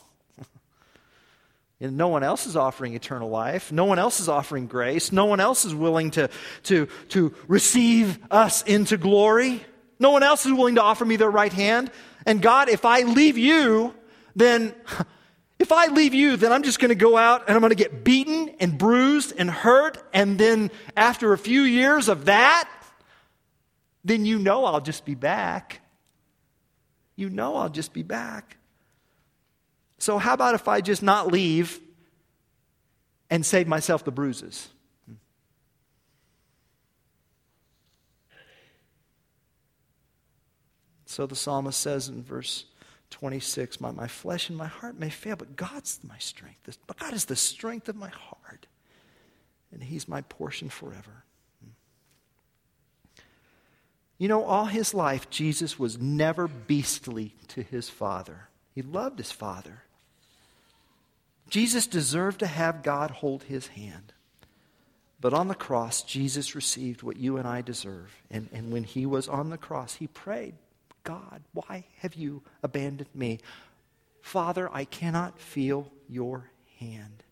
And 1.82 1.98
no 1.98 2.08
one 2.08 2.24
else 2.24 2.48
is 2.48 2.56
offering 2.56 2.94
eternal 2.94 3.30
life. 3.30 3.72
No 3.72 3.86
one 3.86 4.00
else 4.00 4.20
is 4.22 4.30
offering 4.30 4.68
grace. 4.68 5.12
No 5.12 5.26
one 5.26 5.42
else 5.42 5.66
is 5.66 5.76
willing 5.76 6.12
to, 6.12 6.30
to, 6.64 6.88
to 7.10 7.36
receive 7.48 8.18
us 8.32 8.64
into 8.64 8.98
glory. 8.98 9.64
No 10.00 10.12
one 10.12 10.24
else 10.24 10.46
is 10.46 10.54
willing 10.54 10.76
to 10.76 10.82
offer 10.82 11.04
me 11.04 11.18
their 11.18 11.30
right 11.30 11.52
hand. 11.52 11.92
And 12.26 12.42
God, 12.42 12.70
if 12.70 12.86
I 12.86 13.02
leave 13.02 13.38
you, 13.38 13.94
then 14.36 14.74
if 15.60 15.72
I 15.72 15.88
leave 15.88 16.14
you, 16.14 16.38
then 16.38 16.52
I'm 16.52 16.64
just 16.64 16.80
going 16.80 16.90
to 16.90 16.96
go 16.96 17.18
out 17.18 17.48
and 17.48 17.56
I'm 17.56 17.62
going 17.62 17.70
to 17.70 17.76
get 17.76 18.04
beaten 18.04 18.56
and 18.60 18.78
bruised 18.78 19.34
and 19.38 19.50
hurt. 19.50 19.98
And 20.14 20.38
then 20.38 20.72
after 20.98 21.34
a 21.34 21.38
few 21.38 21.62
years 21.62 22.08
of 22.10 22.26
that, 22.26 22.70
then 24.04 24.26
you 24.26 24.40
know 24.40 24.66
I'll 24.66 24.82
just 24.82 25.06
be 25.06 25.16
back. 25.16 25.82
You 27.16 27.30
know 27.30 27.56
I'll 27.56 27.70
just 27.70 27.94
be 27.94 28.04
back. 28.04 28.58
So, 29.98 30.18
how 30.18 30.34
about 30.34 30.56
if 30.56 30.68
I 30.68 30.82
just 30.82 31.02
not 31.02 31.32
leave 31.32 31.80
and 33.30 33.46
save 33.46 33.68
myself 33.68 34.04
the 34.04 34.12
bruises? 34.12 34.70
So 41.16 41.26
the 41.26 41.34
psalmist 41.34 41.80
says 41.80 42.10
in 42.10 42.24
verse 42.24 42.66
26 43.12 43.80
my, 43.80 43.92
my 43.92 44.06
flesh 44.06 44.50
and 44.50 44.58
my 44.58 44.68
heart 44.68 45.00
may 45.00 45.10
fail, 45.10 45.38
but 45.38 45.56
God's 45.56 45.98
my 46.04 46.18
strength. 46.18 46.78
But 46.88 47.00
God 47.00 47.14
is 47.14 47.24
the 47.24 47.38
strength 47.38 47.88
of 47.88 47.96
my 47.96 48.10
heart, 48.10 48.68
and 49.72 49.82
He's 49.82 50.10
my 50.10 50.24
portion 50.24 50.68
forever. 50.68 51.24
Hmm. 51.64 51.72
You 54.18 54.28
know, 54.28 54.44
all 54.44 54.66
his 54.66 54.94
life, 54.94 55.30
Jesus 55.30 55.80
was 55.80 55.98
never 55.98 56.50
beastly 56.50 57.34
to 57.48 57.64
his 57.64 57.88
father. 57.88 58.50
He 58.74 58.82
loved 58.82 59.18
his 59.18 59.32
father. 59.32 59.84
Jesus 61.50 61.88
deserved 61.88 62.40
to 62.40 62.48
have 62.48 62.84
God 62.84 63.10
hold 63.10 63.44
his 63.44 63.68
hand. 63.68 64.12
But 65.22 65.34
on 65.34 65.48
the 65.48 65.56
cross, 65.56 66.02
Jesus 66.02 66.56
received 66.56 67.04
what 67.04 67.16
you 67.16 67.38
and 67.38 67.48
I 67.48 67.62
deserve. 67.62 68.14
And, 68.30 68.50
and 68.52 68.74
when 68.74 68.84
he 68.84 69.06
was 69.06 69.30
on 69.30 69.50
the 69.50 69.58
cross, 69.58 69.96
he 69.96 70.08
prayed, 70.08 70.56
God, 71.06 71.42
why 71.54 71.86
have 72.00 72.16
you 72.16 72.42
abandoned 72.62 73.10
me? 73.16 73.40
Father, 74.22 74.70
I 74.74 74.84
cannot 74.84 75.40
feel 75.40 75.90
your 76.10 76.50
hand. 76.80 77.24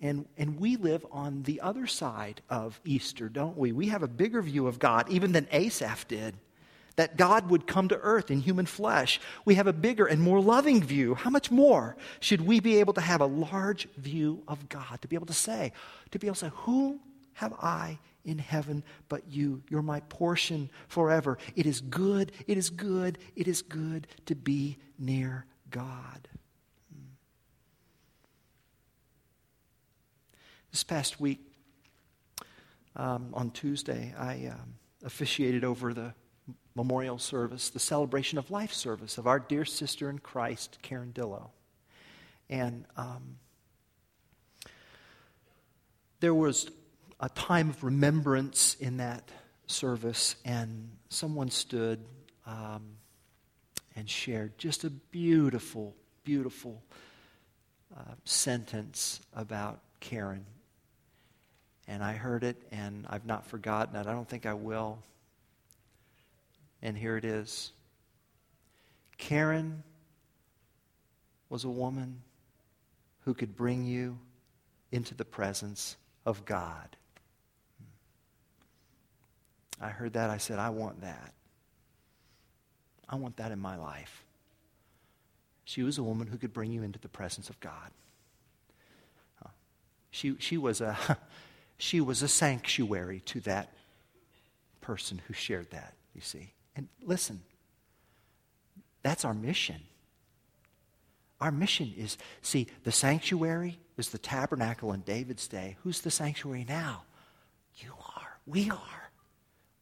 And, 0.00 0.26
and 0.36 0.60
we 0.60 0.76
live 0.76 1.06
on 1.10 1.42
the 1.44 1.60
other 1.60 1.86
side 1.86 2.42
of 2.50 2.80
Easter, 2.84 3.28
don't 3.28 3.56
we? 3.56 3.72
We 3.72 3.88
have 3.88 4.02
a 4.02 4.08
bigger 4.08 4.42
view 4.42 4.66
of 4.66 4.78
God, 4.78 5.08
even 5.08 5.32
than 5.32 5.48
Asaph 5.52 6.06
did. 6.06 6.34
that 6.96 7.16
God 7.16 7.50
would 7.50 7.66
come 7.66 7.88
to 7.88 7.98
earth 7.98 8.30
in 8.30 8.40
human 8.40 8.66
flesh. 8.66 9.20
We 9.44 9.54
have 9.54 9.66
a 9.66 9.72
bigger 9.72 10.06
and 10.06 10.20
more 10.20 10.40
loving 10.40 10.82
view. 10.82 11.14
How 11.14 11.30
much 11.30 11.50
more 11.50 11.96
should 12.20 12.42
we 12.42 12.60
be 12.60 12.80
able 12.80 12.92
to 12.94 13.00
have 13.00 13.20
a 13.20 13.26
large 13.26 13.88
view 13.96 14.42
of 14.46 14.68
God? 14.68 15.00
To 15.02 15.08
be 15.08 15.16
able 15.16 15.26
to 15.26 15.32
say, 15.32 15.72
to 16.10 16.18
be 16.18 16.26
able 16.26 16.34
to 16.34 16.46
say, 16.46 16.52
Who 16.56 17.00
have 17.34 17.54
I 17.54 17.98
in 18.24 18.38
heaven 18.38 18.82
but 19.08 19.28
you? 19.28 19.62
You're 19.68 19.82
my 19.82 20.00
portion 20.00 20.70
forever. 20.88 21.38
It 21.56 21.66
is 21.66 21.80
good, 21.80 22.32
it 22.46 22.56
is 22.58 22.70
good, 22.70 23.18
it 23.36 23.48
is 23.48 23.62
good 23.62 24.06
to 24.26 24.34
be 24.34 24.78
near 24.98 25.46
God. 25.70 26.28
This 30.70 30.84
past 30.84 31.20
week, 31.20 31.40
um, 32.96 33.28
on 33.34 33.50
Tuesday, 33.50 34.14
I 34.18 34.46
um, 34.52 34.74
officiated 35.04 35.64
over 35.64 35.92
the 35.92 36.14
memorial 36.74 37.18
service, 37.18 37.68
the 37.70 37.78
celebration 37.78 38.38
of 38.38 38.50
life 38.50 38.72
service 38.72 39.18
of 39.18 39.26
our 39.26 39.38
dear 39.38 39.64
sister 39.64 40.08
in 40.08 40.18
Christ, 40.18 40.78
Karen 40.80 41.12
Dillow. 41.12 41.50
And 42.48 42.86
um, 42.96 43.36
there 46.20 46.34
was 46.34 46.70
a 47.22 47.28
time 47.28 47.70
of 47.70 47.84
remembrance 47.84 48.76
in 48.80 48.96
that 48.96 49.30
service, 49.68 50.34
and 50.44 50.90
someone 51.08 51.48
stood 51.50 52.00
um, 52.46 52.82
and 53.94 54.10
shared 54.10 54.58
just 54.58 54.82
a 54.82 54.90
beautiful, 54.90 55.94
beautiful 56.24 56.82
uh, 57.96 58.14
sentence 58.24 59.20
about 59.34 59.80
Karen. 60.00 60.44
And 61.86 62.02
I 62.02 62.14
heard 62.14 62.42
it, 62.42 62.56
and 62.72 63.06
I've 63.08 63.24
not 63.24 63.46
forgotten 63.46 63.94
it. 63.94 64.08
I 64.08 64.12
don't 64.12 64.28
think 64.28 64.44
I 64.44 64.54
will. 64.54 64.98
And 66.82 66.98
here 66.98 67.16
it 67.16 67.24
is 67.24 67.70
Karen 69.16 69.84
was 71.48 71.62
a 71.62 71.70
woman 71.70 72.22
who 73.20 73.34
could 73.34 73.54
bring 73.54 73.84
you 73.84 74.18
into 74.90 75.14
the 75.14 75.24
presence 75.24 75.96
of 76.26 76.44
God. 76.44 76.96
I 79.82 79.88
heard 79.88 80.12
that. 80.12 80.30
I 80.30 80.38
said, 80.38 80.58
I 80.58 80.70
want 80.70 81.00
that. 81.00 81.34
I 83.08 83.16
want 83.16 83.36
that 83.36 83.50
in 83.50 83.58
my 83.58 83.76
life. 83.76 84.24
She 85.64 85.82
was 85.82 85.98
a 85.98 86.02
woman 86.02 86.28
who 86.28 86.38
could 86.38 86.52
bring 86.52 86.72
you 86.72 86.82
into 86.82 86.98
the 86.98 87.08
presence 87.08 87.50
of 87.50 87.58
God. 87.60 87.90
Uh, 89.44 89.50
she, 90.10 90.36
she, 90.38 90.56
was 90.56 90.80
a, 90.80 90.96
she 91.78 92.00
was 92.00 92.22
a 92.22 92.28
sanctuary 92.28 93.20
to 93.26 93.40
that 93.40 93.72
person 94.80 95.20
who 95.26 95.34
shared 95.34 95.70
that, 95.70 95.94
you 96.14 96.20
see. 96.20 96.52
And 96.76 96.88
listen, 97.02 97.42
that's 99.02 99.24
our 99.24 99.34
mission. 99.34 99.80
Our 101.40 101.50
mission 101.50 101.92
is 101.96 102.16
see, 102.40 102.68
the 102.84 102.92
sanctuary 102.92 103.78
is 103.98 104.10
the 104.10 104.18
tabernacle 104.18 104.92
in 104.92 105.00
David's 105.00 105.48
day. 105.48 105.76
Who's 105.82 106.00
the 106.00 106.10
sanctuary 106.10 106.64
now? 106.68 107.02
You 107.78 107.92
are. 108.16 108.38
We 108.46 108.70
are. 108.70 109.01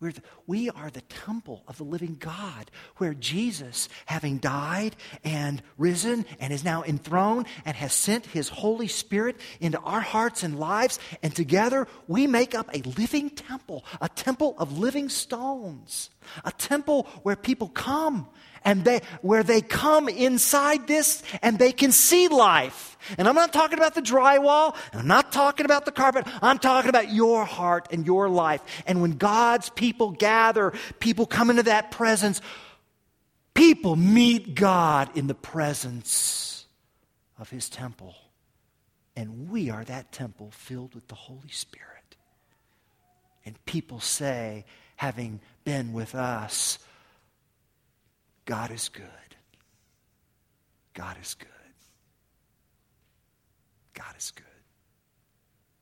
We're 0.01 0.13
the, 0.13 0.23
we 0.47 0.71
are 0.71 0.89
the 0.89 1.03
temple 1.03 1.63
of 1.69 1.77
the 1.77 1.85
living 1.85 2.17
God, 2.19 2.71
where 2.97 3.13
Jesus, 3.13 3.91
having 4.07 4.39
died 4.39 4.97
and 5.25 5.63
risen 5.77 6.25
and 6.39 6.55
is 6.55 6.65
now 6.65 6.83
enthroned 6.83 7.47
and 7.67 7.77
has 7.77 7.93
sent 7.93 8.25
his 8.25 8.49
Holy 8.49 8.89
Spirit 8.89 9.37
into 9.61 9.79
our 9.81 10.01
hearts 10.01 10.43
and 10.43 10.59
lives, 10.59 10.99
and 11.23 11.37
together 11.37 11.87
we 12.09 12.27
make 12.27 12.55
up 12.55 12.75
a 12.75 12.81
living 12.99 13.29
temple, 13.29 13.85
a 14.01 14.09
temple 14.09 14.55
of 14.57 14.79
living 14.79 15.11
stones, 15.11 16.09
a 16.47 16.53
temple 16.53 17.07
where 17.23 17.37
people 17.37 17.69
come 17.69 18.27
and 18.65 18.85
they, 18.85 19.03
where 19.21 19.43
they 19.43 19.61
come 19.61 20.09
inside 20.09 20.87
this 20.87 21.23
and 21.43 21.59
they 21.59 21.73
can 21.73 21.93
see 21.93 22.29
life. 22.29 22.90
And 23.19 23.29
I'm 23.29 23.35
not 23.35 23.53
talking 23.53 23.79
about 23.79 23.95
the 23.95 24.03
drywall, 24.03 24.77
and 24.93 25.01
I'm 25.01 25.07
not 25.07 25.33
talking 25.33 25.65
about 25.65 25.85
the 25.85 25.93
carpet, 25.93 26.27
I'm 26.43 26.59
talking 26.59 26.89
about 26.89 27.13
your 27.13 27.45
heart 27.45 27.89
and 27.91 28.07
your 28.07 28.29
life. 28.29 28.63
And 28.87 29.03
when 29.03 29.13
God's 29.13 29.71
people 29.71 30.11
gather, 30.11 30.73
people 30.99 31.27
come 31.27 31.51
into 31.51 31.65
that 31.65 31.91
presence, 31.91 32.41
people 33.55 33.97
meet 33.97 34.55
God 34.55 35.17
in 35.17 35.27
the 35.27 35.35
presence 35.35 36.67
of 37.39 37.51
His 37.51 37.69
temple. 37.69 38.15
And 39.17 39.51
we 39.51 39.71
are 39.71 39.85
that 39.85 40.13
temple 40.13 40.51
filled 40.53 40.95
with 40.95 41.09
the 41.09 41.15
Holy 41.15 41.51
Spirit. 41.51 41.87
And 43.45 43.63
people 43.65 44.01
say, 44.01 44.65
having 44.97 45.41
been 45.65 45.93
with 45.93 46.15
us, 46.15 46.79
God 48.45 48.71
is 48.71 48.89
good. 48.89 49.05
God 50.95 51.17
is 51.23 51.35
good. 51.35 51.49
God 54.01 54.17
is 54.17 54.31
good. 54.31 54.50